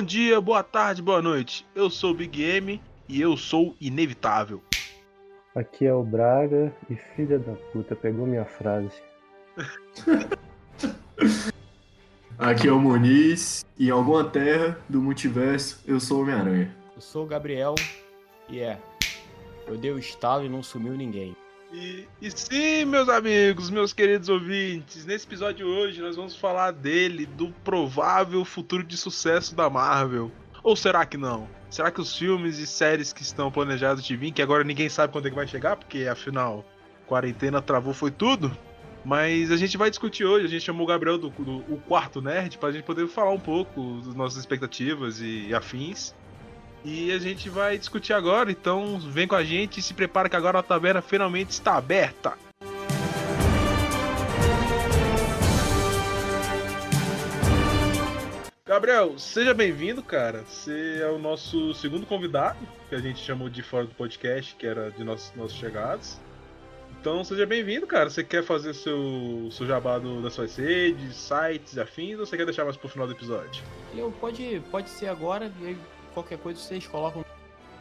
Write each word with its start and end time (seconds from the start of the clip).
Bom 0.00 0.06
dia, 0.06 0.40
boa 0.40 0.62
tarde, 0.62 1.02
boa 1.02 1.20
noite. 1.20 1.66
Eu 1.74 1.90
sou 1.90 2.12
o 2.12 2.14
Big 2.14 2.42
M 2.42 2.80
e 3.06 3.20
eu 3.20 3.36
sou 3.36 3.76
inevitável. 3.78 4.62
Aqui 5.54 5.86
é 5.86 5.92
o 5.92 6.02
Braga 6.02 6.74
e 6.88 6.96
filha 6.96 7.38
da 7.38 7.52
puta, 7.70 7.94
pegou 7.94 8.26
minha 8.26 8.46
frase. 8.46 8.96
Aqui 12.38 12.66
é 12.66 12.72
o 12.72 12.80
Moniz 12.80 13.62
e 13.78 13.88
em 13.88 13.90
alguma 13.90 14.24
terra 14.24 14.78
do 14.88 15.02
multiverso 15.02 15.84
eu 15.86 16.00
sou 16.00 16.16
o 16.16 16.22
Homem-Aranha. 16.22 16.74
Eu 16.96 17.02
sou 17.02 17.24
o 17.24 17.28
Gabriel 17.28 17.74
e 18.48 18.58
é. 18.58 18.80
Eu 19.66 19.76
dei 19.76 19.90
o 19.90 19.98
estalo 19.98 20.46
e 20.46 20.48
não 20.48 20.62
sumiu 20.62 20.94
ninguém. 20.94 21.36
E, 21.72 22.08
e 22.20 22.30
sim, 22.32 22.84
meus 22.84 23.08
amigos, 23.08 23.70
meus 23.70 23.92
queridos 23.92 24.28
ouvintes, 24.28 25.06
nesse 25.06 25.24
episódio 25.24 25.68
hoje 25.68 26.00
nós 26.00 26.16
vamos 26.16 26.34
falar 26.34 26.72
dele, 26.72 27.26
do 27.26 27.52
provável 27.62 28.44
futuro 28.44 28.82
de 28.82 28.96
sucesso 28.96 29.54
da 29.54 29.70
Marvel. 29.70 30.32
Ou 30.64 30.74
será 30.74 31.06
que 31.06 31.16
não? 31.16 31.48
Será 31.70 31.92
que 31.92 32.00
os 32.00 32.16
filmes 32.16 32.58
e 32.58 32.66
séries 32.66 33.12
que 33.12 33.22
estão 33.22 33.52
planejados 33.52 34.04
de 34.04 34.16
vir, 34.16 34.32
que 34.32 34.42
agora 34.42 34.64
ninguém 34.64 34.88
sabe 34.88 35.12
quando 35.12 35.26
é 35.26 35.30
que 35.30 35.36
vai 35.36 35.46
chegar, 35.46 35.76
porque 35.76 36.08
afinal, 36.08 36.64
quarentena 37.06 37.62
travou 37.62 37.94
foi 37.94 38.10
tudo? 38.10 38.50
Mas 39.04 39.52
a 39.52 39.56
gente 39.56 39.78
vai 39.78 39.88
discutir 39.88 40.24
hoje, 40.24 40.46
a 40.46 40.48
gente 40.48 40.64
chamou 40.64 40.82
o 40.82 40.88
Gabriel 40.88 41.16
do, 41.16 41.30
do 41.30 41.58
o 41.72 41.80
quarto 41.86 42.20
nerd 42.20 42.58
pra 42.58 42.72
gente 42.72 42.82
poder 42.82 43.06
falar 43.06 43.30
um 43.30 43.40
pouco 43.40 44.00
das 44.04 44.14
nossas 44.14 44.40
expectativas 44.40 45.20
e, 45.20 45.46
e 45.48 45.54
afins. 45.54 46.14
E 46.84 47.12
a 47.12 47.18
gente 47.18 47.50
vai 47.50 47.76
discutir 47.76 48.14
agora, 48.14 48.50
então 48.50 48.98
vem 48.98 49.28
com 49.28 49.34
a 49.34 49.44
gente 49.44 49.80
e 49.80 49.82
se 49.82 49.92
prepara 49.92 50.28
que 50.28 50.36
agora 50.36 50.60
a 50.60 50.62
taberna 50.62 51.02
finalmente 51.02 51.50
está 51.50 51.76
aberta. 51.76 52.34
Gabriel, 58.64 59.18
seja 59.18 59.52
bem-vindo, 59.52 60.02
cara. 60.02 60.44
Você 60.48 61.00
é 61.02 61.08
o 61.08 61.18
nosso 61.18 61.74
segundo 61.74 62.06
convidado, 62.06 62.56
que 62.88 62.94
a 62.94 63.00
gente 63.00 63.18
chamou 63.18 63.50
de 63.50 63.62
fora 63.62 63.84
do 63.84 63.94
podcast, 63.94 64.54
que 64.54 64.66
era 64.66 64.90
de 64.92 65.04
nossos, 65.04 65.34
nossos 65.34 65.58
chegados. 65.58 66.18
Então 67.00 67.24
seja 67.24 67.44
bem-vindo, 67.44 67.86
cara. 67.86 68.08
Você 68.08 68.22
quer 68.22 68.44
fazer 68.44 68.72
seu, 68.72 69.48
seu 69.50 69.66
jabá 69.66 69.98
do, 69.98 70.22
das 70.22 70.34
suas 70.34 70.54
redes, 70.56 71.16
sites, 71.16 71.76
afins, 71.76 72.20
ou 72.20 72.24
você 72.24 72.36
quer 72.36 72.44
deixar 72.44 72.64
mais 72.64 72.76
pro 72.76 72.88
final 72.88 73.06
do 73.06 73.12
episódio? 73.12 73.62
Eu, 73.94 74.12
pode, 74.12 74.62
pode 74.70 74.88
ser 74.88 75.08
agora, 75.08 75.50
qualquer 76.12 76.38
coisa 76.38 76.58
vocês 76.60 76.86
colocam 76.86 77.24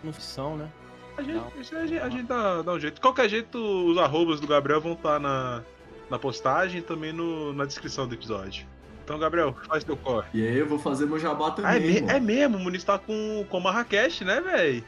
no 0.04 0.14
ficção, 0.14 0.56
né? 0.58 0.70
A 1.18 1.22
gente, 1.22 1.42
a 1.76 1.86
gente, 1.86 2.00
a 2.00 2.10
gente 2.10 2.24
dá, 2.24 2.62
dá 2.62 2.72
um 2.74 2.80
jeito. 2.80 2.96
De 2.96 3.02
qualquer 3.02 3.28
jeito, 3.28 3.58
os 3.58 3.98
arrobas 3.98 4.40
do 4.40 4.48
Gabriel 4.48 4.80
vão 4.80 4.94
estar 4.94 5.20
na, 5.20 5.62
na 6.10 6.18
postagem 6.18 6.80
e 6.80 6.82
também 6.82 7.12
no, 7.12 7.52
na 7.52 7.66
descrição 7.66 8.08
do 8.08 8.14
episódio. 8.16 8.66
Então, 9.04 9.20
Gabriel, 9.20 9.54
faz 9.68 9.84
teu 9.84 9.98
corre. 9.98 10.28
E 10.34 10.48
aí 10.48 10.58
eu 10.58 10.68
vou 10.68 10.80
fazer 10.80 11.06
meu 11.08 11.20
jabá 11.20 11.52
também. 11.52 11.72
Ah, 11.72 11.76
é, 11.76 11.80
me- 11.80 12.10
é 12.12 12.20
mesmo, 12.20 12.58
o 12.58 12.60
Muniz 12.60 12.84
tá 12.84 12.98
com, 12.98 13.46
com 13.50 13.60
Marrakech, 13.60 14.24
né, 14.24 14.40
velho? 14.40 14.84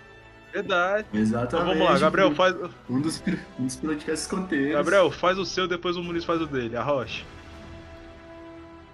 Verdade. 0.53 1.07
Então 1.09 1.21
Exatamente. 1.21 1.67
vamos 1.77 1.83
lá, 1.91 1.97
Gabriel, 1.97 2.35
faz. 2.35 2.55
Um 2.89 3.01
dos, 3.01 3.23
um 3.59 3.65
dos 3.65 3.75
podcasts 3.77 4.21
escoteiros. 4.21 4.73
Gabriel, 4.73 5.09
faz 5.11 5.37
o 5.39 5.45
seu, 5.45 5.67
depois 5.67 5.97
o 5.97 6.03
Muniz 6.03 6.23
faz 6.23 6.41
o 6.41 6.45
dele, 6.45 6.75
a 6.77 6.83
Rocha. 6.83 7.23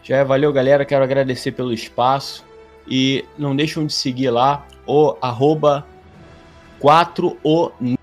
Já 0.01 0.17
é, 0.17 0.23
valeu, 0.23 0.53
galera. 0.53 0.85
Quero 0.85 1.03
agradecer 1.03 1.51
pelo 1.51 1.73
espaço. 1.73 2.45
E 2.87 3.25
não 3.37 3.55
deixam 3.55 3.85
de 3.85 3.93
seguir 3.93 4.29
lá 4.29 4.65
o 4.85 5.15
arroba 5.21 5.85
4o 6.79 7.71
nas 7.81 7.97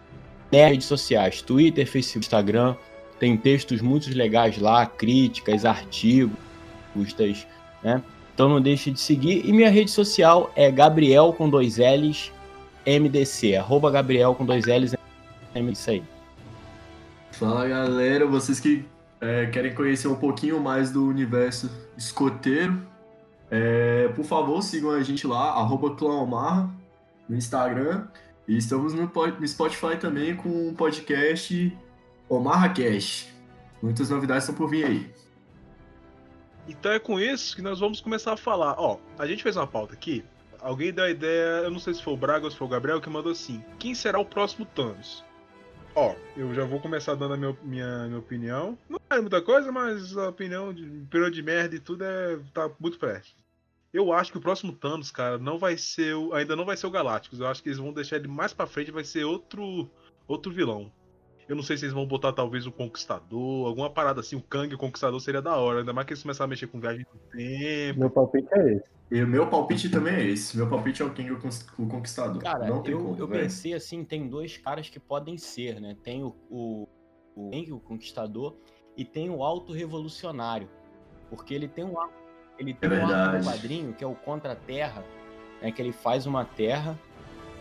redes 0.69 0.87
sociais, 0.87 1.41
Twitter, 1.43 1.87
Facebook, 1.87 2.27
Instagram. 2.27 2.77
Tem 3.19 3.37
textos 3.37 3.81
muito 3.81 4.11
legais 4.15 4.59
lá, 4.59 4.85
críticas, 4.85 5.65
artigos, 5.65 6.37
das, 7.17 7.47
né? 7.83 8.03
Então 8.35 8.49
não 8.49 8.61
deixe 8.61 8.91
de 8.91 9.01
seguir. 9.01 9.47
E 9.47 9.53
minha 9.53 9.71
rede 9.71 9.91
social 9.91 10.51
é 10.57 10.71
Gabriel 10.71 11.33
com 11.33 11.49
dois 11.49 11.79
L's 11.79 12.33
MDC. 12.85 13.57
Arroba 13.57 13.91
Gabriel 13.91 14.35
com 14.35 14.45
dois 14.45 14.67
L's 14.67 14.95
MDC. 15.55 16.03
Fala 17.33 17.67
galera, 17.69 18.27
vocês 18.27 18.61
que 18.61 18.85
é, 19.21 19.47
querem 19.47 19.73
conhecer 19.73 20.09
um 20.09 20.17
pouquinho 20.17 20.61
mais 20.61 20.91
do 20.91 21.07
universo 21.07 21.71
escoteiro, 21.97 22.81
é, 23.55 24.09
por 24.09 24.25
favor 24.25 24.61
sigam 24.63 24.91
a 24.91 25.01
gente 25.01 25.29
lá, 25.29 25.53
arroba 25.53 25.95
Clãomarra, 25.95 26.75
no 27.29 27.37
Instagram. 27.37 28.09
E 28.49 28.59
estamos 28.59 28.93
no, 28.93 29.07
no 29.07 29.49
Spotify 29.49 29.97
também 29.97 30.35
com 30.35 30.71
o 30.71 30.75
podcast 30.75 31.73
Omarra 32.29 32.71
Cash. 32.71 33.29
Muitas 33.81 34.11
novidades 34.11 34.43
estão 34.43 34.57
por 34.57 34.69
vir 34.69 34.85
aí. 34.85 35.15
Então 36.67 36.91
é 36.91 36.99
com 36.99 37.21
isso 37.21 37.55
que 37.55 37.63
nós 37.63 37.79
vamos 37.79 38.01
começar 38.01 38.33
a 38.33 38.37
falar. 38.37 38.75
Ó, 38.77 38.99
a 39.17 39.25
gente 39.25 39.45
fez 39.45 39.57
uma 39.57 39.69
pauta 39.69 39.95
aqui. 39.95 40.25
Alguém 40.61 40.93
deu 40.93 41.05
a 41.05 41.11
ideia, 41.11 41.63
eu 41.63 41.71
não 41.71 41.79
sei 41.79 41.95
se 41.95 42.03
foi 42.03 42.15
o 42.15 42.17
Braga 42.17 42.47
ou 42.47 42.51
se 42.51 42.57
foi 42.57 42.67
o 42.67 42.71
Gabriel, 42.71 43.01
que 43.01 43.09
mandou 43.09 43.31
assim: 43.31 43.63
quem 43.79 43.95
será 43.95 44.19
o 44.19 44.25
próximo 44.25 44.67
Thanos? 44.67 45.25
Ó, 45.95 46.17
eu 46.37 46.53
já 46.55 46.65
vou 46.65 46.81
começar 46.81 47.15
dando 47.15 47.35
a 47.35 47.37
minha, 47.37 47.57
minha, 47.63 48.07
minha 48.07 48.19
opinião. 48.19 48.77
Não 48.89 48.99
é 49.11 49.21
muita 49.21 49.41
coisa, 49.41 49.71
mas 49.71 50.17
a 50.17 50.31
opinião 50.31 50.75
de 50.75 50.85
período 51.09 51.35
de 51.35 51.43
merda 51.43 51.77
e 51.77 51.79
tudo 51.79 52.03
é 52.03 52.41
tá 52.53 52.69
muito 52.81 52.99
perto. 52.99 53.44
Eu 53.95 54.13
acho 54.13 54.33
que 54.33 54.39
o 54.39 54.41
próximo 54.41 54.73
Thanos, 54.73 55.13
cara, 55.13 55.39
não 55.39 55.57
vai 55.57 55.79
ser 55.79 56.17
o, 56.17 56.35
ainda 56.35 56.57
não 56.57 56.65
vai 56.65 56.77
ser 56.77 56.89
o 56.89 56.91
Galácticos. 56.91 57.39
Eu 57.39 57.47
acho 57.47 57.63
que 57.63 57.69
eles 57.69 57.79
vão 57.79 57.93
deixar 57.93 58.17
ele 58.17 58.27
mais 58.27 58.53
pra 58.53 58.67
frente, 58.67 58.91
vai 58.91 59.05
ser 59.05 59.25
outro 59.25 59.89
outro 60.27 60.53
vilão. 60.53 60.91
Eu 61.49 61.55
não 61.55 61.63
sei 61.63 61.77
se 61.77 61.85
eles 61.85 61.95
vão 61.95 62.05
botar 62.05 62.33
talvez 62.33 62.67
o 62.67 62.73
Conquistador, 62.73 63.69
alguma 63.69 63.89
parada 63.89 64.19
assim, 64.21 64.35
o 64.35 64.43
Kang 64.43 64.75
o 64.75 64.79
Conquistador 64.79 65.21
seria 65.21 65.41
da 65.41 65.57
hora, 65.57 65.81
ainda 65.81 65.93
mais 65.93 66.07
que 66.07 66.15
eles 66.15 66.23
começarem 66.23 66.49
a 66.49 66.51
mexer 66.51 66.67
com 66.67 66.81
viagem 66.81 67.05
do 67.13 67.19
tempo. 67.37 68.01
Meu 68.01 68.11
palpite 68.11 68.49
é 68.53 68.73
esse. 68.75 68.95
E 69.11 69.23
o 69.23 69.29
meu 69.29 69.47
palpite 69.47 69.89
também 69.89 70.15
é 70.15 70.27
esse. 70.27 70.57
Meu 70.57 70.69
palpite 70.69 71.03
é 71.03 71.05
o 71.05 71.13
King 71.13 71.31
o 71.31 71.87
Conquistador. 71.87 72.43
Cara, 72.43 72.67
Não 72.67 72.83
tem 72.83 72.95
eu, 72.95 72.99
como, 72.99 73.17
eu 73.17 73.29
pensei 73.29 73.75
assim, 73.75 74.03
tem 74.03 74.27
dois 74.29 74.57
caras 74.57 74.89
que 74.89 74.99
podem 74.99 75.37
ser, 75.39 75.81
né? 75.81 75.97
Tem 76.03 76.25
o, 76.25 76.35
o, 76.51 76.89
o 77.37 77.55
Henry, 77.55 77.73
o 77.73 77.79
Conquistador, 77.79 78.57
e 78.97 79.05
tem 79.05 79.31
o 79.31 79.45
Alto 79.45 79.73
Revolucionário. 79.73 80.69
Porque 81.29 81.55
ele 81.55 81.69
tem 81.69 81.85
um 81.85 82.01
arco, 82.01 82.24
ele 82.59 82.75
tem 82.75 82.91
um 82.91 82.95
arco 82.95 83.07
verdade. 83.07 83.39
no 83.39 83.45
quadrinho 83.53 83.93
que 83.95 84.05
é 84.05 84.07
o 84.07 84.15
Contra 84.15 84.55
Terra, 84.55 85.05
né? 85.61 85.71
Que 85.73 85.81
ele 85.83 85.93
faz 85.93 86.27
uma 86.27 86.45
terra, 86.45 86.99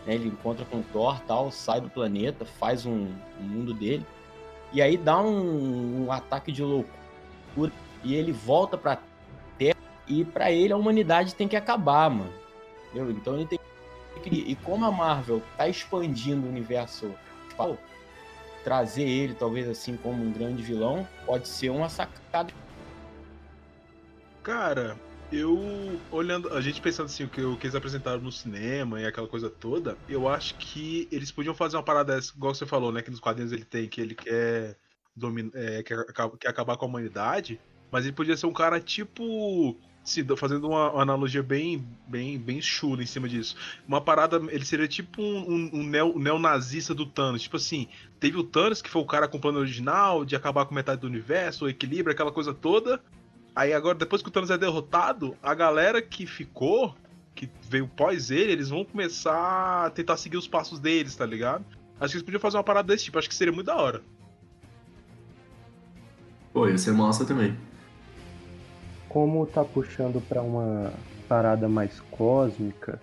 né? 0.06 0.14
Ele 0.14 0.28
encontra 0.28 0.64
com 0.64 0.78
o 0.78 0.84
Thor 0.92 1.20
tal, 1.20 1.50
sai 1.50 1.80
do 1.80 1.90
planeta, 1.90 2.44
faz 2.44 2.86
um, 2.86 3.12
um 3.40 3.42
mundo 3.42 3.74
dele, 3.74 4.04
e 4.72 4.80
aí 4.82 4.96
dá 4.96 5.20
um, 5.20 6.06
um 6.06 6.12
ataque 6.12 6.50
de 6.52 6.62
loucura, 6.62 7.72
e 8.02 8.14
ele 8.14 8.32
volta 8.32 8.76
pra 8.76 8.98
Terra, 9.58 9.76
e 10.06 10.24
pra 10.24 10.50
ele 10.50 10.72
a 10.72 10.76
humanidade 10.76 11.34
tem 11.34 11.48
que 11.48 11.56
acabar, 11.56 12.10
mano. 12.10 12.32
Entendeu? 12.90 13.10
Então 13.10 13.34
ele 13.34 13.46
tem 13.46 13.58
que- 14.22 14.30
e 14.30 14.54
como 14.56 14.84
a 14.84 14.90
Marvel 14.90 15.42
tá 15.56 15.68
expandindo 15.68 16.46
o 16.46 16.48
universo, 16.48 17.12
pô, 17.56 17.76
trazer 18.62 19.02
ele 19.06 19.34
talvez 19.34 19.68
assim 19.68 19.96
como 19.96 20.22
um 20.24 20.32
grande 20.32 20.62
vilão 20.62 21.06
pode 21.26 21.46
ser 21.46 21.68
uma 21.70 21.88
sacada. 21.88 22.52
Cara, 24.44 25.00
eu 25.32 25.58
olhando, 26.12 26.52
a 26.52 26.60
gente 26.60 26.78
pensando 26.78 27.06
assim, 27.06 27.24
o 27.24 27.28
que, 27.28 27.40
o 27.42 27.56
que 27.56 27.66
eles 27.66 27.74
apresentaram 27.74 28.20
no 28.20 28.30
cinema 28.30 29.00
e 29.00 29.06
aquela 29.06 29.26
coisa 29.26 29.48
toda, 29.48 29.96
eu 30.06 30.28
acho 30.28 30.54
que 30.58 31.08
eles 31.10 31.32
podiam 31.32 31.54
fazer 31.54 31.78
uma 31.78 31.82
parada 31.82 32.14
dessa, 32.14 32.30
igual 32.36 32.54
você 32.54 32.66
falou, 32.66 32.92
né? 32.92 33.00
Que 33.00 33.10
nos 33.10 33.20
quadrinhos 33.20 33.52
ele 33.52 33.64
tem, 33.64 33.88
que 33.88 34.02
ele 34.02 34.14
quer, 34.14 34.76
domin, 35.16 35.50
é, 35.54 35.82
quer, 35.82 36.04
quer 36.38 36.48
acabar 36.48 36.76
com 36.76 36.84
a 36.84 36.88
humanidade, 36.88 37.58
mas 37.90 38.04
ele 38.04 38.14
podia 38.14 38.36
ser 38.36 38.44
um 38.44 38.52
cara 38.52 38.78
tipo. 38.78 39.78
se- 40.04 40.22
fazendo 40.36 40.68
uma, 40.68 40.92
uma 40.92 41.02
analogia 41.02 41.42
bem, 41.42 41.82
bem, 42.06 42.38
bem 42.38 42.60
chula 42.60 43.02
em 43.02 43.06
cima 43.06 43.26
disso. 43.26 43.56
Uma 43.88 44.02
parada, 44.02 44.36
ele 44.50 44.66
seria 44.66 44.86
tipo 44.86 45.22
um, 45.22 45.38
um, 45.50 45.70
um 45.80 45.82
neo- 45.84 46.18
neonazista 46.18 46.94
do 46.94 47.06
Thanos. 47.06 47.40
Tipo 47.40 47.56
assim, 47.56 47.88
teve 48.20 48.36
o 48.36 48.44
Thanos, 48.44 48.82
que 48.82 48.90
foi 48.90 49.00
o 49.00 49.06
cara 49.06 49.26
com 49.26 49.38
o 49.38 49.40
plano 49.40 49.58
original, 49.60 50.22
de 50.22 50.36
acabar 50.36 50.66
com 50.66 50.74
metade 50.74 51.00
do 51.00 51.06
universo, 51.06 51.64
o 51.64 51.68
equilíbrio, 51.70 52.12
aquela 52.12 52.30
coisa 52.30 52.52
toda. 52.52 53.00
Aí 53.54 53.72
agora, 53.72 53.96
depois 53.96 54.20
que 54.20 54.28
o 54.28 54.32
Thanos 54.32 54.50
é 54.50 54.58
derrotado, 54.58 55.36
a 55.40 55.54
galera 55.54 56.02
que 56.02 56.26
ficou, 56.26 56.94
que 57.34 57.48
veio 57.68 57.86
pós 57.86 58.30
ele, 58.30 58.50
eles 58.50 58.68
vão 58.68 58.84
começar 58.84 59.86
a 59.86 59.90
tentar 59.90 60.16
seguir 60.16 60.36
os 60.36 60.48
passos 60.48 60.80
deles, 60.80 61.14
tá 61.14 61.24
ligado? 61.24 61.64
Acho 62.00 62.12
que 62.12 62.16
eles 62.16 62.24
podiam 62.24 62.40
fazer 62.40 62.56
uma 62.56 62.64
parada 62.64 62.88
desse 62.88 63.04
tipo, 63.04 63.18
acho 63.18 63.28
que 63.28 63.34
seria 63.34 63.52
muito 63.52 63.66
da 63.66 63.76
hora. 63.76 64.02
Pô, 66.52 66.68
ia 66.68 66.76
ser 66.76 66.92
massa 66.92 67.24
também. 67.24 67.56
Como 69.08 69.46
tá 69.46 69.64
puxando 69.64 70.20
pra 70.28 70.42
uma 70.42 70.92
parada 71.28 71.68
mais 71.68 72.00
cósmica 72.10 73.00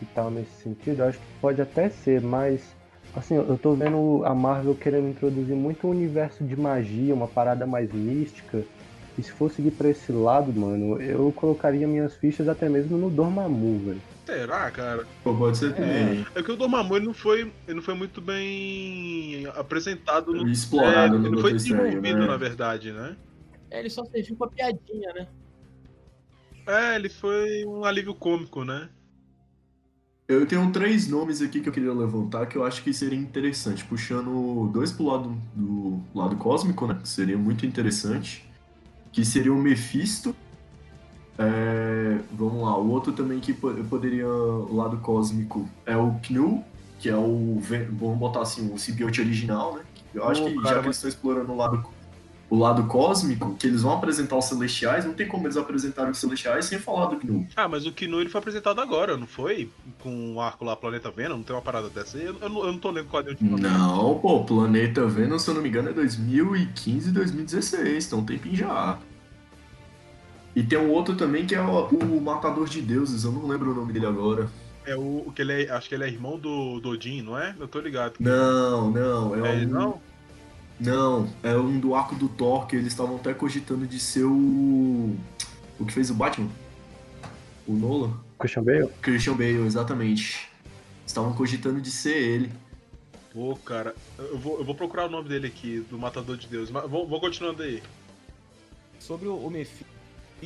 e 0.00 0.06
tal 0.06 0.30
nesse 0.30 0.62
sentido, 0.62 1.02
acho 1.02 1.18
que 1.18 1.24
pode 1.42 1.60
até 1.60 1.90
ser, 1.90 2.22
mas 2.22 2.74
assim, 3.14 3.34
eu 3.34 3.58
tô 3.58 3.74
vendo 3.74 4.22
a 4.24 4.34
Marvel 4.34 4.74
querendo 4.74 5.08
introduzir 5.08 5.54
muito 5.54 5.86
um 5.86 5.90
universo 5.90 6.42
de 6.42 6.56
magia, 6.56 7.14
uma 7.14 7.28
parada 7.28 7.66
mais 7.66 7.92
mística. 7.92 8.64
E 9.20 9.22
se 9.22 9.32
for 9.32 9.50
seguir 9.50 9.72
pra 9.72 9.90
esse 9.90 10.10
lado, 10.10 10.50
mano, 10.50 11.00
eu 11.00 11.30
colocaria 11.32 11.86
minhas 11.86 12.16
fichas 12.16 12.48
até 12.48 12.70
mesmo 12.70 12.96
no 12.96 13.10
Dormammu, 13.10 13.78
velho. 13.80 14.02
Será, 14.24 14.70
cara? 14.70 15.06
Pô, 15.22 15.34
pode 15.36 15.58
ser 15.58 15.74
também. 15.74 16.24
É 16.34 16.42
que 16.42 16.50
o 16.50 16.56
Dormammu 16.56 16.96
ele 16.96 17.04
não 17.04 17.12
foi, 17.12 17.52
ele 17.68 17.74
não 17.74 17.82
foi 17.82 17.92
muito 17.92 18.18
bem 18.22 19.46
apresentado 19.54 20.32
no. 20.32 20.48
Explorado 20.48 21.16
é, 21.16 21.18
no 21.18 21.26
ele 21.26 21.34
não 21.34 21.42
foi 21.42 21.52
desenvolvido, 21.52 22.18
né? 22.18 22.26
na 22.26 22.36
verdade, 22.38 22.92
né? 22.92 23.14
É, 23.70 23.80
ele 23.80 23.90
só 23.90 24.04
serviu 24.06 24.36
pra 24.36 24.48
piadinha, 24.48 25.12
né? 25.12 25.28
É, 26.66 26.96
ele 26.96 27.10
foi 27.10 27.64
um 27.66 27.84
alívio 27.84 28.14
cômico, 28.14 28.64
né? 28.64 28.88
Eu 30.26 30.46
tenho 30.46 30.70
três 30.72 31.08
nomes 31.08 31.42
aqui 31.42 31.60
que 31.60 31.68
eu 31.68 31.72
queria 31.72 31.92
levantar 31.92 32.46
que 32.46 32.56
eu 32.56 32.64
acho 32.64 32.82
que 32.82 32.94
seria 32.94 33.18
interessante, 33.18 33.84
puxando 33.84 34.70
dois 34.72 34.92
pro 34.92 35.04
lado 35.04 35.36
do 35.54 36.00
lado 36.14 36.36
cósmico, 36.36 36.86
né? 36.86 36.98
Que 37.02 37.08
seria 37.08 37.36
muito 37.36 37.66
interessante. 37.66 38.49
Que 39.12 39.24
seria 39.24 39.52
o 39.52 39.56
Mephisto. 39.58 40.34
É, 41.38 42.18
vamos 42.32 42.62
lá, 42.62 42.76
o 42.76 42.90
outro 42.90 43.12
também 43.12 43.40
que 43.40 43.52
po- 43.54 43.72
poderia, 43.84 44.28
o 44.28 44.74
lado 44.76 44.98
cósmico, 44.98 45.66
é 45.86 45.96
o 45.96 46.12
Knu, 46.28 46.62
que 46.98 47.08
é 47.08 47.16
o. 47.16 47.58
Vamos 47.92 48.18
botar 48.18 48.42
assim, 48.42 48.72
o 48.72 48.78
simbionte 48.78 49.20
original, 49.20 49.74
né? 49.76 49.82
Eu 50.12 50.28
acho 50.28 50.42
Pô, 50.42 50.48
que 50.48 50.54
cara, 50.56 50.68
já 50.76 50.80
que 50.80 50.86
eles 50.86 50.96
estão 50.96 51.08
explorando 51.08 51.52
o 51.52 51.56
lado, 51.56 51.82
o 52.50 52.58
lado 52.58 52.84
cósmico, 52.88 53.54
que 53.54 53.68
eles 53.68 53.82
vão 53.82 53.92
apresentar 53.92 54.36
os 54.36 54.46
celestiais, 54.46 55.04
não 55.04 55.14
tem 55.14 55.28
como 55.28 55.46
eles 55.46 55.56
apresentarem 55.56 56.10
os 56.10 56.18
celestiais 56.18 56.64
sem 56.64 56.80
falar 56.80 57.06
do 57.06 57.16
Knu. 57.16 57.46
Ah, 57.56 57.68
mas 57.68 57.86
o 57.86 57.92
Kinu 57.92 58.20
ele 58.20 58.28
foi 58.28 58.40
apresentado 58.40 58.80
agora, 58.80 59.16
não 59.16 59.26
foi? 59.26 59.70
Com 60.00 60.34
o 60.34 60.40
arco 60.40 60.64
lá, 60.64 60.74
Planeta 60.74 61.12
Venom, 61.12 61.36
não 61.36 61.44
tem 61.44 61.54
uma 61.54 61.62
parada 61.62 61.88
dessa 61.88 62.18
aí? 62.18 62.24
Eu, 62.24 62.36
eu 62.40 62.48
não, 62.48 62.64
eu 62.66 62.72
não 62.72 62.78
tô 62.78 62.90
lendo 62.90 63.06
o 63.06 63.10
quadrinho 63.10 63.36
de 63.36 63.62
Não, 63.62 64.18
pô, 64.18 64.42
Planeta 64.44 65.06
Vênus, 65.06 65.42
se 65.42 65.50
eu 65.50 65.54
não 65.54 65.62
me 65.62 65.68
engano, 65.68 65.90
é 65.90 65.92
2015 65.92 67.12
2016, 67.12 68.06
então 68.06 68.24
tem 68.24 68.36
tempinho 68.36 68.56
já. 68.56 68.98
E 70.56 70.64
tem 70.64 70.76
um 70.76 70.90
outro 70.90 71.14
também 71.14 71.46
que 71.46 71.54
é 71.54 71.60
o, 71.60 71.86
o 71.86 72.20
Matador 72.20 72.68
de 72.68 72.82
Deuses, 72.82 73.22
eu 73.22 73.30
não 73.30 73.46
lembro 73.46 73.70
o 73.70 73.74
nome 73.74 73.92
dele 73.92 74.06
agora. 74.06 74.48
É 74.84 74.96
o, 74.96 75.24
o 75.26 75.32
que 75.32 75.42
ele 75.42 75.64
é, 75.64 75.70
acho 75.70 75.88
que 75.88 75.94
ele 75.94 76.02
é 76.02 76.08
irmão 76.08 76.36
do, 76.36 76.80
do 76.80 76.90
Odin, 76.90 77.22
não 77.22 77.38
é? 77.38 77.54
Eu 77.60 77.68
tô 77.68 77.78
ligado. 77.78 78.14
Não, 78.18 78.90
não, 78.90 79.46
é, 79.46 79.62
É 79.62 79.66
um. 79.66 79.68
não? 79.68 80.09
Não, 80.80 81.28
é 81.42 81.54
um 81.54 81.78
do 81.78 81.94
arco 81.94 82.14
do 82.14 82.28
Thor, 82.28 82.66
que 82.66 82.74
eles 82.74 82.88
estavam 82.88 83.16
até 83.16 83.34
cogitando 83.34 83.86
de 83.86 84.00
ser 84.00 84.24
o. 84.24 85.14
O 85.78 85.84
que 85.84 85.92
fez 85.92 86.10
o 86.10 86.14
Batman? 86.14 86.50
O 87.66 87.72
Nolan? 87.72 88.18
Christian 88.38 88.62
Bale? 88.62 88.88
Christian 89.02 89.34
Bale, 89.34 89.66
exatamente. 89.66 90.48
Estavam 91.06 91.34
cogitando 91.34 91.80
de 91.80 91.90
ser 91.90 92.16
ele. 92.16 92.50
Pô, 93.32 93.54
cara, 93.56 93.94
eu 94.18 94.38
vou, 94.38 94.58
eu 94.58 94.64
vou 94.64 94.74
procurar 94.74 95.06
o 95.06 95.10
nome 95.10 95.28
dele 95.28 95.46
aqui, 95.46 95.80
do 95.90 95.98
Matador 95.98 96.36
de 96.36 96.46
Deus. 96.46 96.70
Mas 96.70 96.88
vou, 96.88 97.06
vou 97.06 97.20
continuando 97.20 97.62
aí. 97.62 97.82
Sobre 98.98 99.28
o, 99.28 99.36
o 99.36 99.50
Mephisto, 99.50 99.84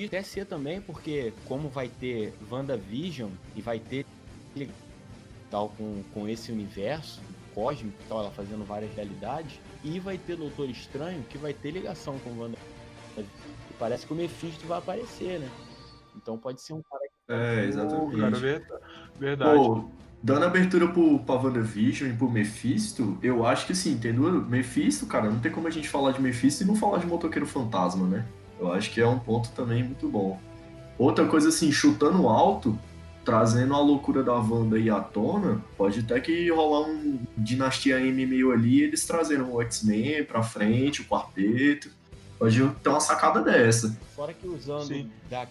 até 0.05 0.23
ser 0.23 0.47
também, 0.47 0.81
porque 0.81 1.33
como 1.45 1.69
vai 1.69 1.89
ter 1.89 2.35
WandaVision 2.51 3.31
e 3.55 3.63
vai 3.63 3.79
ter 3.79 4.05
tal 5.51 5.69
com, 5.71 6.03
com 6.13 6.29
esse 6.29 6.51
universo 6.51 7.21
cósmico 7.55 7.97
e 8.05 8.09
tal, 8.09 8.21
ela 8.21 8.31
fazendo 8.33 8.65
várias 8.65 8.93
realidades, 8.95 9.61
e 9.85 10.01
vai 10.01 10.17
ter 10.19 10.37
Doutor 10.37 10.69
Estranho 10.69 11.23
que 11.29 11.39
vai 11.39 11.53
ter 11.53 11.71
ligação 11.71 12.19
com 12.21 12.31
Wanda. 12.41 12.57
E 13.17 13.25
parece 13.79 14.07
que 14.07 14.13
o 14.13 14.17
Mephisto 14.17 14.67
vai 14.67 14.79
aparecer, 14.79 15.39
né? 15.39 15.49
Então 16.17 16.39
pode 16.39 16.61
ser 16.61 16.73
um 16.73 16.83
cara 16.83 17.03
que 17.05 17.33
É, 17.33 17.87
Pô, 17.87 18.11
cara, 18.19 18.37
ver- 18.39 18.67
verdade. 19.19 19.59
Pô, 19.59 19.85
dando 20.23 20.47
abertura 20.47 20.89
pro, 20.89 21.19
pra 21.21 21.35
WandaVision 21.37 22.11
e 22.11 22.17
pro 22.17 22.31
Mephisto, 22.31 23.19
eu 23.23 23.47
acho 23.47 23.67
que 23.67 23.75
sim, 23.75 23.93
entendeu? 23.93 24.33
Mephisto, 24.43 25.07
cara, 25.07 25.31
não 25.31 25.39
tem 25.39 25.53
como 25.53 25.69
a 25.69 25.71
gente 25.71 25.89
falar 25.89 26.13
de 26.13 26.21
Mephisto 26.23 26.65
e 26.65 26.67
não 26.67 26.75
falar 26.75 26.99
de 26.99 27.07
Motoqueiro 27.07 27.47
Fantasma, 27.47 28.07
né? 28.07 28.27
Eu 28.59 28.73
acho 28.73 28.91
que 28.91 29.01
é 29.01 29.07
um 29.07 29.19
ponto 29.19 29.51
também 29.51 29.83
muito 29.83 30.09
bom. 30.09 30.41
Outra 30.97 31.27
coisa 31.27 31.49
assim, 31.49 31.71
chutando 31.73 32.29
alto, 32.29 32.79
trazendo 33.25 33.75
a 33.75 33.81
loucura 33.81 34.23
da 34.23 34.35
Wanda 34.35 34.77
aí 34.77 34.91
à 34.91 35.01
tona, 35.01 35.65
pode 35.77 36.01
até 36.01 36.21
que 36.21 36.51
rolar 36.51 36.87
um 36.89 37.19
Dinastia 37.37 37.99
M 38.01 38.27
meio 38.27 38.53
ali, 38.53 38.83
eles 38.83 39.07
trazendo 39.07 39.51
o 39.51 39.63
X-Men 39.63 40.25
pra 40.25 40.43
frente, 40.43 41.01
o 41.01 41.05
quarteto. 41.05 41.91
Pode 42.39 42.59
ter 42.83 42.89
uma 42.89 43.01
sacada 43.01 43.41
dessa. 43.41 43.91
Fora 44.15 44.35
que 44.35 44.47
usando 44.47 44.87
Sim. 44.87 45.11
da 45.31 45.47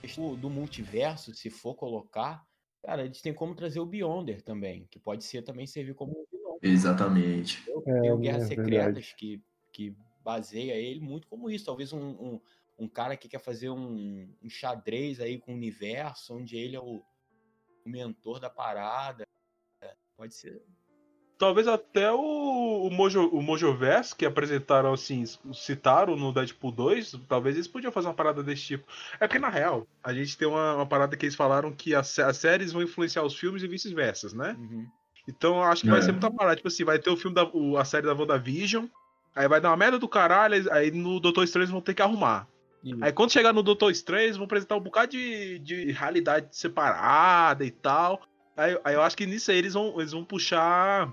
questão 0.00 0.34
do 0.36 0.48
multiverso, 0.48 1.34
se 1.34 1.50
for 1.50 1.74
colocar, 1.74 2.44
cara, 2.84 3.04
eles 3.04 3.20
têm 3.20 3.34
como 3.34 3.54
trazer 3.54 3.80
o 3.80 3.86
Beyonder 3.86 4.42
também, 4.42 4.86
que 4.90 4.98
pode 4.98 5.24
ser 5.24 5.42
também 5.42 5.66
servir 5.66 5.94
como 5.94 6.12
um 6.12 6.24
vilão. 6.30 6.58
Exatamente. 6.62 7.64
Tem 7.84 8.12
o 8.12 8.16
É, 8.16 8.16
Guerras 8.16 8.42
é 8.44 8.46
Secretas, 8.46 9.14
que, 9.16 9.42
que 9.72 9.96
baseia 10.22 10.74
ele 10.74 11.00
muito 11.00 11.26
como 11.26 11.50
isso. 11.50 11.64
Talvez 11.64 11.92
um, 11.92 11.98
um, 11.98 12.40
um 12.80 12.88
cara 12.88 13.16
que 13.16 13.28
quer 13.28 13.38
fazer 13.40 13.70
um, 13.70 14.28
um 14.42 14.48
xadrez 14.50 15.20
aí 15.20 15.38
com 15.38 15.52
o 15.52 15.54
universo, 15.54 16.34
onde 16.34 16.56
ele 16.56 16.74
é 16.76 16.80
o, 16.80 17.02
o 17.84 17.88
mentor 17.88 18.40
da 18.40 18.48
parada. 18.50 19.24
É, 19.82 19.94
Pode 20.16 20.34
ser. 20.34 20.62
Talvez 21.38 21.66
até 21.66 22.12
o, 22.12 22.18
o, 22.86 22.90
Mojo, 22.90 23.26
o 23.30 23.40
Mojoverse, 23.42 24.14
que 24.14 24.26
apresentaram 24.26 24.92
assim, 24.92 25.24
citaram 25.54 26.14
no 26.14 26.32
Deadpool 26.34 26.70
2, 26.70 27.12
talvez 27.26 27.56
eles 27.56 27.66
podiam 27.66 27.90
fazer 27.90 28.08
uma 28.08 28.14
parada 28.14 28.42
desse 28.42 28.62
tipo. 28.62 28.86
É 29.18 29.26
porque, 29.26 29.38
na 29.38 29.48
real, 29.48 29.86
a 30.04 30.12
gente 30.12 30.36
tem 30.36 30.46
uma, 30.46 30.74
uma 30.74 30.86
parada 30.86 31.16
que 31.16 31.24
eles 31.24 31.34
falaram 31.34 31.72
que 31.72 31.94
as, 31.94 32.18
as 32.18 32.36
séries 32.36 32.72
vão 32.72 32.82
influenciar 32.82 33.22
os 33.22 33.34
filmes 33.34 33.62
e 33.62 33.68
vice-versa, 33.68 34.36
né? 34.36 34.54
Uhum. 34.58 34.86
Então 35.26 35.56
eu 35.56 35.62
acho 35.62 35.82
que 35.82 35.88
vai 35.88 36.00
É. 36.00 36.02
ser 36.02 36.12
muita 36.12 36.30
parada. 36.30 36.56
Tipo 36.56 36.68
assim, 36.68 36.84
vai 36.84 36.98
ter 36.98 37.08
o 37.08 37.16
filme 37.16 37.34
da 37.34 37.44
o- 37.44 37.78
a 37.78 37.86
série 37.86 38.06
da 38.06 38.12
WandaVision, 38.14 38.84
aí 39.34 39.48
vai 39.48 39.62
dar 39.62 39.70
uma 39.70 39.76
merda 39.78 39.98
do 39.98 40.08
caralho, 40.08 40.70
aí 40.70 40.90
no 40.90 41.18
Doutor 41.20 41.44
Estranho 41.44 41.62
eles 41.64 41.70
vão 41.72 41.80
ter 41.80 41.94
que 41.94 42.02
arrumar. 42.02 42.46
Aí 43.00 43.12
quando 43.12 43.32
chegar 43.32 43.52
no 43.52 43.62
Doutor 43.62 43.90
Estranho, 43.90 44.24
eles 44.24 44.36
vão 44.36 44.46
apresentar 44.46 44.76
um 44.76 44.80
bocado 44.80 45.12
de, 45.12 45.58
de 45.58 45.92
realidade 45.92 46.48
separada 46.52 47.64
e 47.64 47.70
tal. 47.70 48.22
Aí, 48.56 48.78
aí 48.84 48.94
eu 48.94 49.02
acho 49.02 49.16
que 49.16 49.26
nisso 49.26 49.50
aí 49.50 49.58
eles 49.58 49.74
vão, 49.74 49.98
eles 49.98 50.12
vão 50.12 50.24
puxar 50.24 51.12